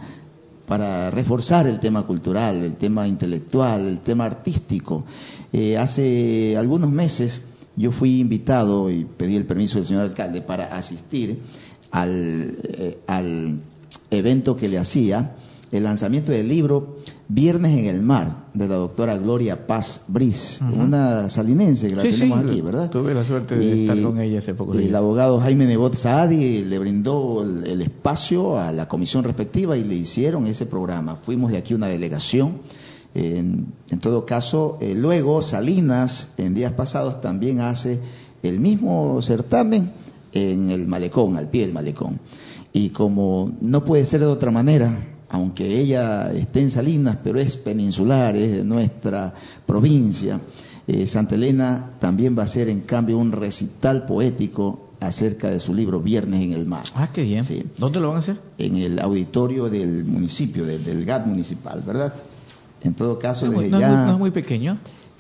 para 0.68 1.12
reforzar 1.12 1.68
el 1.68 1.80
tema 1.80 2.08
cultural, 2.08 2.64
el 2.64 2.76
tema 2.76 3.08
intelectual, 3.08 3.88
el 3.88 4.00
tema 4.00 4.26
artístico. 4.26 5.06
Eh, 5.54 5.78
hace 5.78 6.58
algunos 6.58 6.90
meses 6.90 7.40
yo 7.76 7.92
fui 7.92 8.20
invitado 8.20 8.90
y 8.90 9.06
pedí 9.06 9.36
el 9.36 9.46
permiso 9.46 9.78
del 9.78 9.86
señor 9.86 10.04
alcalde 10.04 10.42
para 10.42 10.76
asistir 10.76 11.40
al, 11.92 12.58
eh, 12.64 12.98
al 13.08 13.60
evento 14.10 14.56
que 14.56 14.68
le 14.68 14.78
hacía, 14.78 15.36
el 15.72 15.84
lanzamiento 15.84 16.32
del 16.32 16.48
libro 16.48 16.98
Viernes 17.28 17.78
en 17.78 17.86
el 17.86 18.02
Mar, 18.02 18.46
de 18.54 18.68
la 18.68 18.76
doctora 18.76 19.18
Gloria 19.18 19.66
Paz 19.66 20.02
Briz, 20.08 20.62
una 20.62 21.28
salinense 21.28 21.90
que 21.90 21.96
la 21.96 22.04
Sí, 22.04 22.12
tenemos 22.12 22.44
sí, 22.44 22.50
aquí, 22.50 22.62
¿verdad? 22.62 22.90
tuve 22.90 23.14
la 23.14 23.24
suerte 23.26 23.58
de 23.58 23.82
estar 23.82 24.02
con 24.02 24.20
ella 24.20 24.40
hace 24.40 24.54
pocos 24.54 24.76
y 24.76 24.80
días. 24.80 24.90
el 24.90 24.96
abogado 24.96 25.40
Jaime 25.40 25.66
Nebot 25.66 25.96
Saadi 25.96 26.64
le 26.64 26.80
brindó 26.80 27.44
el, 27.44 27.66
el 27.66 27.82
espacio 27.82 28.60
a 28.60 28.72
la 28.72 28.88
comisión 28.88 29.24
respectiva 29.24 29.76
y 29.76 29.84
le 29.84 29.96
hicieron 29.96 30.46
ese 30.46 30.66
programa. 30.68 31.16
Fuimos 31.18 31.52
de 31.52 31.58
aquí 31.58 31.74
una 31.74 31.88
delegación. 31.88 32.60
En, 33.16 33.68
en 33.90 34.00
todo 34.00 34.26
caso, 34.26 34.78
eh, 34.82 34.94
luego 34.94 35.42
Salinas, 35.42 36.30
en 36.38 36.54
días 36.54 36.74
pasados, 36.74 37.22
también 37.22 37.62
hace 37.62 37.98
el 38.44 38.60
mismo 38.60 39.22
certamen 39.22 39.92
en 40.34 40.70
el 40.70 40.86
malecón, 40.86 41.38
al 41.38 41.50
pie 41.50 41.62
del 41.62 41.74
malecón. 41.74 42.20
Y 42.74 42.90
como 42.90 43.54
no 43.62 43.86
puede 43.86 44.06
ser 44.06 44.20
de 44.20 44.26
otra 44.26 44.52
manera, 44.52 45.14
aunque 45.30 45.80
ella 45.80 46.32
esté 46.34 46.60
en 46.62 46.70
Salinas, 46.72 47.18
pero 47.24 47.40
es 47.40 47.56
peninsular, 47.56 48.36
es 48.36 48.52
de 48.58 48.64
nuestra 48.66 49.34
provincia, 49.66 50.40
eh, 50.86 51.08
Santa 51.08 51.36
Elena 51.36 51.92
también 52.00 52.38
va 52.38 52.42
a 52.42 52.46
hacer 52.46 52.68
en 52.70 52.82
cambio 52.82 53.18
un 53.18 53.32
recital 53.32 54.06
poético 54.06 54.90
acerca 55.00 55.50
de 55.50 55.60
su 55.60 55.74
libro 55.74 56.00
Viernes 56.02 56.44
en 56.44 56.54
el 56.54 56.66
Mar, 56.66 56.86
Ah, 56.94 57.10
qué 57.14 57.24
bien. 57.24 57.44
Sí. 57.46 57.64
¿Dónde 57.78 58.00
lo 58.00 58.10
van 58.10 58.18
a 58.18 58.20
hacer? 58.20 58.38
en 58.58 58.76
el 58.76 59.00
auditorio 59.00 59.70
del 59.70 60.04
municipio, 60.06 60.66
de- 60.66 60.80
del 60.80 61.06
GAT 61.06 61.26
municipal, 61.28 61.82
¿verdad? 61.86 62.14
En 62.86 62.94
todo 62.94 63.18
caso, 63.20 63.46
No, 63.46 63.52
desde 63.54 63.70
no 63.70 63.78
es 63.78 63.82
ya... 63.82 64.06
no 64.06 64.14
es 64.14 64.20
muy 64.20 64.32
pequeño. 64.32 64.78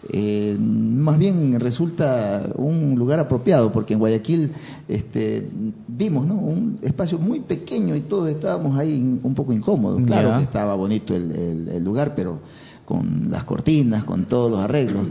Eh, 0.07 0.55
más 0.59 1.17
bien 1.17 1.59
resulta 1.59 2.49
un 2.55 2.93
lugar 2.95 3.19
apropiado 3.19 3.71
porque 3.71 3.93
en 3.93 3.99
Guayaquil 3.99 4.51
este, 4.87 5.47
vimos 5.87 6.27
¿no? 6.27 6.35
un 6.35 6.77
espacio 6.83 7.17
muy 7.17 7.39
pequeño 7.39 7.95
y 7.95 8.01
todos 8.01 8.29
estábamos 8.29 8.77
ahí 8.77 9.19
un 9.23 9.33
poco 9.33 9.51
incómodos. 9.51 10.03
Claro 10.05 10.37
que 10.37 10.43
estaba 10.43 10.75
bonito 10.75 11.15
el, 11.15 11.31
el- 11.31 11.67
el 11.69 11.83
lugar, 11.83 12.13
pero 12.15 12.39
con 12.85 13.29
las 13.31 13.45
cortinas, 13.45 14.03
con 14.03 14.25
todos 14.25 14.51
los 14.51 14.59
arreglos. 14.59 15.07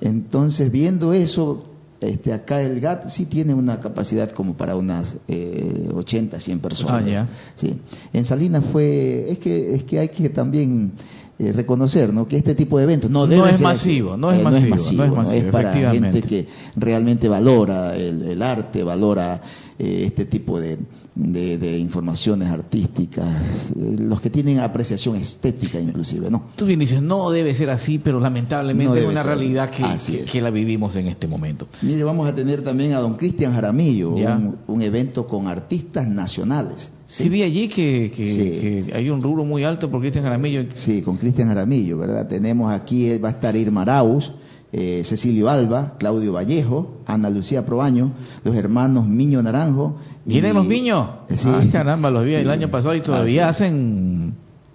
Entonces, 0.00 0.72
viendo 0.72 1.12
eso, 1.12 1.66
este, 2.00 2.32
acá 2.32 2.62
el 2.62 2.80
GAT 2.80 3.08
sí 3.08 3.26
tiene 3.26 3.52
una 3.52 3.80
capacidad 3.80 4.30
como 4.30 4.54
para 4.56 4.76
unas 4.76 5.14
eh, 5.28 5.90
80, 5.94 6.40
100 6.40 6.60
personas. 6.60 7.04
Ah. 7.14 7.26
Sí. 7.54 7.76
En 8.14 8.24
Salinas 8.24 8.64
fue, 8.72 9.26
es 9.30 9.38
que, 9.40 9.74
es 9.74 9.84
que 9.84 9.98
hay 9.98 10.08
que 10.08 10.30
también 10.30 10.92
eh, 11.38 11.52
reconocer, 11.52 12.12
¿no? 12.12 12.26
Que 12.26 12.36
este 12.36 12.54
tipo 12.54 12.78
de 12.78 12.84
eventos 12.84 13.10
no, 13.10 13.20
No 13.20 13.26
debe 13.26 13.50
es 13.50 13.58
ser 13.58 13.66
masivo, 13.66 14.16
no 14.16 14.32
es 14.32 14.40
Eh, 14.40 14.42
masivo, 14.42 14.60
no 14.60 14.74
es 14.74 14.86
masivo, 14.86 15.16
masivo, 15.16 15.46
es 15.46 15.52
para 15.52 15.72
gente 15.92 16.22
que 16.22 16.48
realmente 16.76 17.28
valora 17.28 17.96
el, 17.96 18.22
el 18.22 18.42
arte, 18.42 18.82
valora 18.82 19.40
eh, 19.78 20.04
este 20.06 20.24
tipo 20.24 20.58
de, 20.60 20.78
de- 21.14 21.58
de 21.58 21.78
informaciones 21.78 22.48
artísticas, 22.48 23.70
eh, 23.76 23.96
los 23.98 24.20
que 24.20 24.30
tienen 24.30 24.60
apreciación 24.60 25.16
estética 25.16 25.80
inclusive, 25.80 26.30
¿no? 26.30 26.44
Tú 26.56 26.64
bien 26.66 26.80
dices, 26.80 27.00
no 27.02 27.30
debe 27.30 27.54
ser 27.54 27.70
así, 27.70 27.98
pero 27.98 28.20
lamentablemente 28.20 28.94
No 28.94 28.96
es 28.96 29.04
una 29.06 29.22
ser 29.22 29.26
realidad 29.36 29.70
que, 29.70 29.82
Así 29.84 30.12
que- 30.12 30.24
es. 30.24 30.30
que 30.30 30.40
la 30.40 30.50
vivimos 30.50 30.94
en 30.96 31.06
este 31.08 31.26
momento. 31.26 31.68
Mire, 31.82 32.02
vamos 32.04 32.28
a 32.28 32.34
tener 32.34 32.62
también 32.62 32.92
a 32.92 33.00
don 33.00 33.14
Cristian 33.16 33.52
Jaramillo, 33.52 34.10
un, 34.10 34.56
un 34.66 34.82
evento 34.82 35.26
con 35.26 35.46
artistas 35.48 36.06
nacionales. 36.08 36.90
Sí, 37.06 37.28
vi 37.28 37.42
allí 37.42 37.68
que, 37.68 38.12
que- 38.14 38.26
Sí. 38.26 38.86
que 38.90 38.92
hay 38.94 39.08
un 39.10 39.22
rubro 39.22 39.44
muy 39.44 39.64
alto 39.64 39.90
por 39.90 40.00
Cristian 40.00 40.24
Jaramillo. 40.24 40.64
Sí, 40.74 41.02
con 41.02 41.16
Cristian 41.16 41.48
Jaramillo, 41.48 41.98
¿verdad? 41.98 42.28
Tenemos 42.28 42.70
aquí, 42.72 43.06
eh, 43.10 43.18
va 43.18 43.28
a 43.28 43.32
estar 43.32 43.56
Irma 43.56 43.82
Arauz, 43.82 44.30
eh, 44.72 45.02
Cecilio 45.04 45.48
Alba, 45.48 45.94
Claudio 45.98 46.32
Vallejo, 46.32 46.98
Ana 47.06 47.30
Lucía 47.30 47.64
Proaño, 47.64 48.12
los 48.44 48.54
hermanos 48.54 49.06
Miño 49.06 49.42
Naranjo. 49.42 49.96
¿Vienen 50.24 50.54
los 50.54 50.66
niños? 50.66 51.08
Sí. 51.34 51.48
Ah, 51.48 51.64
caramba, 51.72 52.10
los 52.10 52.24
vi 52.24 52.34
el 52.34 52.50
año 52.50 52.68
pasado 52.68 52.94
y 52.94 53.00
todavía 53.00 53.48
Así 53.48 53.64
hacen... 53.64 54.34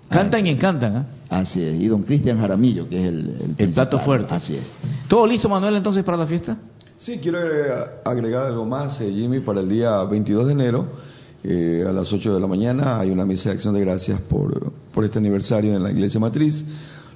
Cantan 0.10 0.41
Así 0.41 0.49
y 0.49 0.51
encantan, 0.51 0.95
¿ah? 0.95 1.06
Así 1.29 1.62
es, 1.62 1.82
y 1.82 1.88
don 1.88 2.03
Cristian 2.03 2.39
Jaramillo, 2.39 2.88
que 2.88 3.01
es 3.01 3.08
el, 3.08 3.56
el, 3.58 3.69
plato 3.71 3.97
fuerte. 3.99 4.34
Así 4.34 4.56
es. 4.56 4.71
¿Todo 5.08 5.25
listo, 5.25 5.49
Manuel, 5.49 5.75
entonces, 5.75 6.03
para 6.03 6.17
la 6.17 6.27
fiesta? 6.27 6.58
Sí, 6.97 7.17
quiero 7.17 7.39
agregar, 7.39 8.01
agregar 8.06 8.45
algo 8.45 8.65
más, 8.65 9.01
eh, 9.01 9.12
Jimmy, 9.12 9.39
para 9.39 9.62
el 9.62 9.69
día 9.69 10.03
22 10.03 10.45
de 10.45 10.51
enero, 10.51 10.86
eh, 11.43 11.84
a 11.88 11.91
las 11.91 12.13
8 12.13 12.36
de 12.36 12.39
la 12.39 12.47
mañana, 12.47 12.99
hay 12.99 13.10
una 13.10 13.25
misa 13.25 13.49
de 13.49 13.56
acción 13.56 13.73
de 13.73 13.82
gracias 13.82 14.21
por, 14.21 14.71
por 14.93 15.03
este 15.03 15.17
aniversario 15.17 15.75
en 15.75 15.82
la 15.82 15.91
iglesia 15.91 16.19
matriz. 16.19 16.63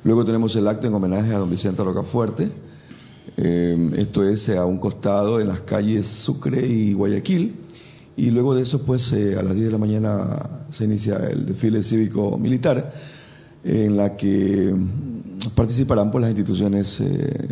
Luego 0.04 0.26
tenemos 0.26 0.56
el 0.56 0.68
acto 0.68 0.88
en 0.88 0.94
homenaje 0.94 1.34
a 1.34 1.38
don 1.38 1.50
Vicente 1.50 1.84
Rocafuerte. 1.84 2.50
Eh, 3.36 3.92
esto 3.98 4.24
es 4.24 4.48
eh, 4.50 4.58
a 4.58 4.66
un 4.66 4.78
costado 4.78 5.40
en 5.40 5.48
las 5.48 5.62
calles 5.62 6.06
Sucre 6.06 6.66
y 6.66 6.94
Guayaquil. 6.94 7.68
Y 8.18 8.32
luego 8.32 8.56
de 8.56 8.64
eso, 8.64 8.82
pues 8.84 9.14
eh, 9.14 9.36
a 9.38 9.44
las 9.44 9.54
10 9.54 9.68
de 9.68 9.72
la 9.72 9.78
mañana 9.78 10.66
se 10.72 10.86
inicia 10.86 11.18
el 11.18 11.46
desfile 11.46 11.84
cívico-militar, 11.84 12.92
en 13.64 13.96
la 13.96 14.18
que 14.18 14.74
mm, 14.74 15.54
participarán 15.56 16.10
pues, 16.10 16.24
las 16.24 16.32
instituciones 16.32 17.00
eh, 17.00 17.48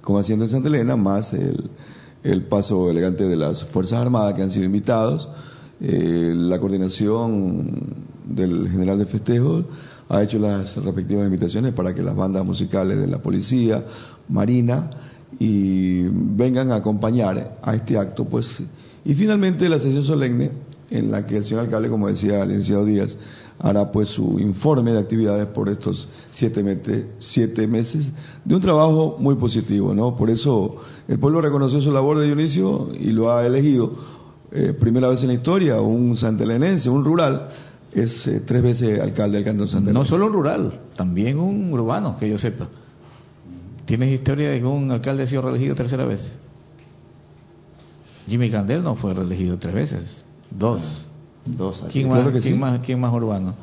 como 0.00 0.18
Hacienda 0.18 0.46
en 0.46 0.50
Santa 0.50 0.68
Elena, 0.68 0.96
más 0.96 1.34
el, 1.34 1.68
el 2.24 2.44
paso 2.44 2.90
elegante 2.90 3.24
de 3.24 3.36
las 3.36 3.64
Fuerzas 3.66 4.00
Armadas 4.00 4.32
que 4.34 4.42
han 4.42 4.50
sido 4.50 4.64
invitados. 4.64 5.28
Eh, 5.82 6.32
la 6.34 6.58
coordinación 6.58 7.68
del 8.24 8.70
general 8.70 8.98
de 8.98 9.04
festejos 9.04 9.66
ha 10.08 10.22
hecho 10.22 10.38
las 10.38 10.82
respectivas 10.82 11.26
invitaciones 11.26 11.74
para 11.74 11.94
que 11.94 12.02
las 12.02 12.16
bandas 12.16 12.42
musicales 12.42 12.98
de 12.98 13.06
la 13.06 13.18
policía, 13.18 13.84
marina 14.30 14.88
y 15.38 16.02
vengan 16.08 16.72
a 16.72 16.76
acompañar 16.76 17.58
a 17.62 17.74
este 17.74 17.98
acto, 17.98 18.24
pues, 18.24 18.62
y 19.04 19.14
finalmente 19.14 19.68
la 19.68 19.78
sesión 19.78 20.02
solemne 20.04 20.50
en 20.90 21.10
la 21.10 21.26
que 21.26 21.38
el 21.38 21.44
señor 21.44 21.60
alcalde, 21.64 21.88
como 21.88 22.08
decía 22.08 22.42
el 22.42 22.62
Díaz, 22.86 23.16
hará 23.58 23.90
pues 23.90 24.08
su 24.10 24.38
informe 24.38 24.92
de 24.92 24.98
actividades 24.98 25.46
por 25.46 25.68
estos 25.68 26.08
siete, 26.30 26.62
mete- 26.62 27.06
siete 27.18 27.66
meses 27.66 28.12
de 28.44 28.54
un 28.54 28.60
trabajo 28.60 29.16
muy 29.18 29.34
positivo, 29.36 29.94
¿no? 29.94 30.14
Por 30.14 30.30
eso 30.30 30.76
el 31.08 31.18
pueblo 31.18 31.40
reconoció 31.40 31.80
su 31.80 31.90
labor 31.90 32.18
de 32.18 32.26
Dionisio 32.26 32.88
y 33.00 33.10
lo 33.12 33.32
ha 33.32 33.46
elegido 33.46 33.92
eh, 34.52 34.74
primera 34.78 35.08
vez 35.08 35.22
en 35.22 35.28
la 35.28 35.34
historia, 35.34 35.80
un 35.80 36.16
santelenense, 36.16 36.88
un 36.88 37.04
rural, 37.04 37.48
es 37.92 38.26
eh, 38.26 38.42
tres 38.46 38.62
veces 38.62 39.00
alcalde 39.00 39.38
del 39.38 39.44
Cantón. 39.44 39.92
No 39.92 40.04
solo 40.04 40.26
un 40.26 40.32
rural, 40.32 40.80
también 40.94 41.38
un 41.38 41.72
urbano, 41.72 42.16
que 42.18 42.28
yo 42.28 42.38
sepa. 42.38 42.68
¿Tienes 43.86 44.12
historia 44.12 44.50
de 44.50 44.58
que 44.58 44.64
un 44.66 44.90
alcalde 44.90 45.22
ha 45.22 45.26
sido 45.26 45.42
reelegido 45.42 45.74
tercera 45.74 46.04
vez? 46.04 46.32
Jimmy 48.28 48.50
Candel 48.50 48.82
no 48.82 48.96
fue 48.96 49.14
reelegido 49.14 49.56
tres 49.58 49.74
veces, 49.74 50.24
dos. 50.50 51.06
Dos, 51.44 51.80
así 51.82 51.92
¿Quién, 51.92 52.06
es. 52.06 52.10
más, 52.10 52.18
claro 52.22 52.32
que 52.34 52.40
quién 52.40 52.54
sí. 52.54 52.58
más, 52.60 52.80
quién 52.80 53.00
más 53.00 53.12
urbano? 53.12 53.54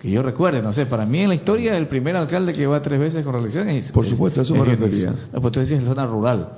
que 0.00 0.10
yo 0.10 0.22
recuerde, 0.22 0.62
no 0.62 0.72
sé, 0.72 0.86
para 0.86 1.04
mí 1.04 1.20
en 1.20 1.28
la 1.28 1.34
historia 1.34 1.76
el 1.76 1.86
primer 1.86 2.16
alcalde 2.16 2.54
que 2.54 2.66
va 2.66 2.80
tres 2.80 2.98
veces 2.98 3.22
con 3.22 3.34
reelección 3.34 3.68
es... 3.68 3.92
Por 3.92 4.06
supuesto, 4.06 4.40
a 4.40 4.44
eso 4.44 4.54
me 4.54 4.64
refería. 4.64 5.14
No, 5.30 5.40
pues 5.42 5.52
tú 5.52 5.60
decías 5.60 5.84
zona 5.84 6.06
rural. 6.06 6.48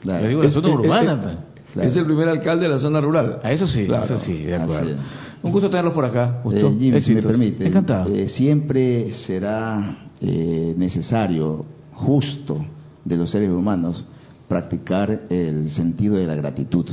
Claro. 0.00 0.22
Yo 0.22 0.28
digo 0.28 0.42
la 0.42 0.48
Es- 0.48 0.54
zona 0.54 0.68
es- 0.68 0.74
urbana. 0.76 1.12
es-. 1.14 1.72
Claro. 1.72 1.88
Es 1.88 1.96
el 1.96 2.04
primer 2.06 2.28
alcalde 2.28 2.66
de 2.66 2.70
la 2.70 2.78
zona 2.78 3.00
rural. 3.00 3.40
A 3.42 3.50
eso 3.50 3.66
sí, 3.66 3.86
Claro. 3.86 4.04
eso 4.04 4.20
sí, 4.20 4.44
de 4.44 4.54
acuerdo. 4.54 4.90
es. 4.90 4.96
Un 5.42 5.50
gusto 5.50 5.68
tenerlos 5.68 5.92
por 5.94 6.04
acá. 6.04 6.40
Gusto. 6.44 6.68
Eh, 6.68 6.76
Jimmy, 6.78 7.00
si 7.00 7.12
me 7.12 7.22
permite, 7.22 7.66
Encantado. 7.66 8.08
eh, 8.14 8.28
siempre 8.28 9.10
será 9.12 9.96
eh, 10.20 10.72
necesario, 10.78 11.66
justo 12.02 12.64
de 13.04 13.16
los 13.16 13.30
seres 13.30 13.50
humanos, 13.50 14.04
practicar 14.48 15.22
el 15.30 15.70
sentido 15.70 16.16
de 16.16 16.26
la 16.26 16.34
gratitud. 16.34 16.86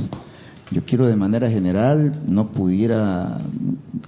Yo 0.70 0.84
quiero 0.84 1.06
de 1.06 1.16
manera 1.16 1.50
general, 1.50 2.22
no 2.28 2.52
pudiera 2.52 3.38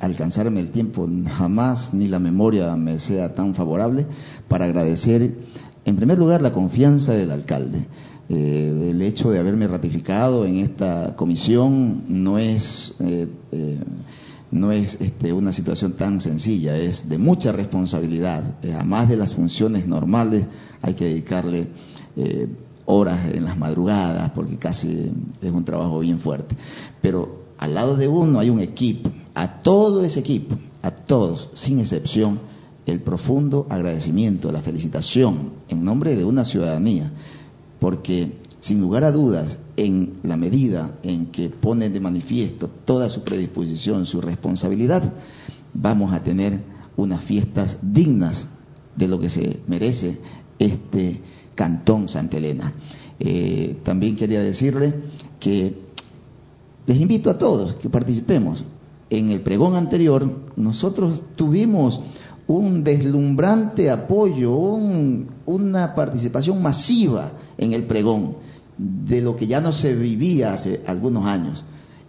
alcanzarme 0.00 0.60
el 0.60 0.70
tiempo, 0.70 1.08
jamás 1.28 1.92
ni 1.92 2.06
la 2.06 2.20
memoria 2.20 2.76
me 2.76 2.98
sea 2.98 3.34
tan 3.34 3.54
favorable 3.54 4.06
para 4.46 4.66
agradecer, 4.66 5.34
en 5.84 5.96
primer 5.96 6.18
lugar, 6.18 6.40
la 6.40 6.52
confianza 6.52 7.12
del 7.12 7.32
alcalde. 7.32 7.84
Eh, 8.28 8.90
el 8.90 9.02
hecho 9.02 9.30
de 9.30 9.40
haberme 9.40 9.66
ratificado 9.66 10.46
en 10.46 10.58
esta 10.58 11.14
comisión 11.16 12.04
no 12.08 12.38
es 12.38 12.94
eh, 13.00 13.26
eh, 13.50 13.80
no 14.52 14.70
es 14.70 14.98
este, 15.00 15.32
una 15.32 15.50
situación 15.50 15.94
tan 15.94 16.20
sencilla, 16.20 16.76
es 16.76 17.08
de 17.08 17.18
mucha 17.18 17.52
responsabilidad. 17.52 18.58
Eh, 18.62 18.72
además 18.74 19.08
de 19.08 19.16
las 19.16 19.34
funciones 19.34 19.86
normales, 19.86 20.44
hay 20.82 20.94
que 20.94 21.06
dedicarle 21.06 21.68
eh, 22.16 22.48
horas 22.84 23.34
en 23.34 23.44
las 23.44 23.58
madrugadas, 23.58 24.30
porque 24.32 24.56
casi 24.58 25.10
es 25.40 25.50
un 25.50 25.64
trabajo 25.64 26.00
bien 26.00 26.20
fuerte. 26.20 26.54
Pero 27.00 27.44
al 27.58 27.74
lado 27.74 27.96
de 27.96 28.06
uno 28.06 28.38
hay 28.38 28.50
un 28.50 28.60
equipo, 28.60 29.10
a 29.34 29.62
todo 29.62 30.04
ese 30.04 30.20
equipo, 30.20 30.56
a 30.82 30.90
todos, 30.90 31.48
sin 31.54 31.78
excepción, 31.78 32.38
el 32.84 33.00
profundo 33.00 33.66
agradecimiento, 33.70 34.52
la 34.52 34.60
felicitación 34.60 35.52
en 35.68 35.82
nombre 35.82 36.14
de 36.14 36.24
una 36.24 36.44
ciudadanía, 36.44 37.10
porque 37.80 38.41
sin 38.62 38.80
lugar 38.80 39.04
a 39.04 39.12
dudas, 39.12 39.58
en 39.76 40.14
la 40.22 40.36
medida 40.38 40.92
en 41.02 41.26
que 41.26 41.50
pone 41.50 41.90
de 41.90 42.00
manifiesto 42.00 42.70
toda 42.86 43.10
su 43.10 43.22
predisposición, 43.22 44.06
su 44.06 44.20
responsabilidad, 44.20 45.12
vamos 45.74 46.12
a 46.12 46.22
tener 46.22 46.60
unas 46.96 47.24
fiestas 47.24 47.76
dignas 47.82 48.46
de 48.96 49.08
lo 49.08 49.18
que 49.18 49.28
se 49.28 49.60
merece 49.66 50.16
este 50.58 51.20
cantón 51.54 52.08
Santa 52.08 52.36
Elena. 52.38 52.72
Eh, 53.18 53.78
también 53.82 54.14
quería 54.16 54.40
decirle 54.40 54.94
que 55.40 55.74
les 56.86 57.00
invito 57.00 57.30
a 57.30 57.38
todos 57.38 57.74
que 57.74 57.88
participemos. 57.90 58.64
En 59.10 59.30
el 59.30 59.40
pregón 59.40 59.74
anterior 59.76 60.24
nosotros 60.56 61.22
tuvimos 61.36 62.00
un 62.46 62.82
deslumbrante 62.84 63.90
apoyo, 63.90 64.54
un- 64.54 65.26
una 65.46 65.94
participación 65.94 66.60
masiva 66.62 67.32
en 67.58 67.72
el 67.72 67.84
pregón 67.84 68.34
de 69.04 69.20
lo 69.20 69.36
que 69.36 69.46
ya 69.46 69.60
no 69.60 69.72
se 69.72 69.94
vivía 69.94 70.52
hace 70.54 70.82
algunos 70.86 71.26
años. 71.26 71.64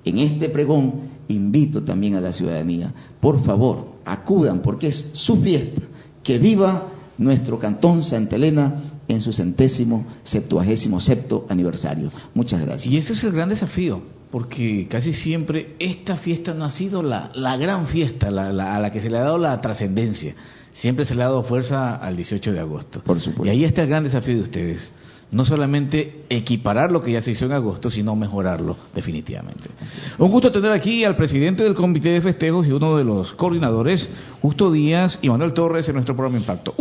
En 0.05 0.17
este 0.19 0.49
pregón 0.49 0.93
invito 1.27 1.83
también 1.83 2.15
a 2.15 2.21
la 2.21 2.33
ciudadanía, 2.33 2.91
por 3.19 3.43
favor, 3.43 3.93
acudan 4.05 4.61
porque 4.61 4.87
es 4.87 5.11
su 5.13 5.37
fiesta, 5.37 5.81
que 6.23 6.37
viva 6.39 6.87
nuestro 7.17 7.57
cantón 7.59 8.03
Santa 8.03 8.35
Elena 8.35 8.75
en 9.07 9.21
su 9.21 9.31
centésimo 9.31 10.05
septuagésimo 10.23 10.99
septo 10.99 11.45
aniversario. 11.49 12.09
Muchas 12.33 12.61
gracias. 12.61 12.91
Y 12.93 12.97
ese 12.97 13.13
es 13.13 13.23
el 13.23 13.31
gran 13.33 13.49
desafío, 13.49 14.01
porque 14.31 14.87
casi 14.89 15.13
siempre 15.13 15.75
esta 15.79 16.17
fiesta 16.17 16.53
no 16.53 16.65
ha 16.65 16.71
sido 16.71 17.03
la, 17.03 17.31
la 17.35 17.55
gran 17.57 17.87
fiesta 17.87 18.31
la- 18.31 18.51
la- 18.51 18.75
a 18.75 18.79
la 18.79 18.91
que 18.91 19.01
se 19.01 19.09
le 19.09 19.17
ha 19.17 19.21
dado 19.23 19.37
la 19.37 19.59
trascendencia. 19.61 20.33
Siempre 20.71 21.05
se 21.05 21.13
le 21.15 21.21
ha 21.21 21.25
dado 21.27 21.43
fuerza 21.43 21.95
al 21.95 22.15
18 22.17 22.51
de 22.51 22.59
agosto. 22.59 23.01
Por 23.03 23.19
supuesto. 23.19 23.45
Y 23.45 23.49
ahí 23.49 23.63
está 23.63 23.83
el 23.83 23.89
gran 23.89 24.03
desafío 24.03 24.35
de 24.35 24.41
ustedes. 24.41 24.91
No 25.33 25.45
solamente 25.45 26.23
equiparar 26.29 26.91
lo 26.91 27.03
que 27.03 27.11
ya 27.11 27.21
se 27.21 27.31
hizo 27.31 27.45
en 27.45 27.51
agosto, 27.51 27.89
sino 27.89 28.15
mejorarlo 28.15 28.77
definitivamente. 28.93 29.69
Un 30.17 30.31
gusto 30.31 30.51
tener 30.51 30.71
aquí 30.71 31.03
al 31.03 31.15
presidente 31.15 31.63
del 31.63 31.75
Comité 31.75 32.09
de 32.09 32.21
Festejos 32.21 32.67
y 32.67 32.71
uno 32.71 32.97
de 32.97 33.03
los 33.03 33.33
coordinadores, 33.33 34.07
Justo 34.41 34.71
Díaz 34.71 35.19
y 35.21 35.29
Manuel 35.29 35.53
Torres, 35.53 35.87
en 35.87 35.95
nuestro 35.95 36.15
programa 36.15 36.39
Impacto. 36.39 36.73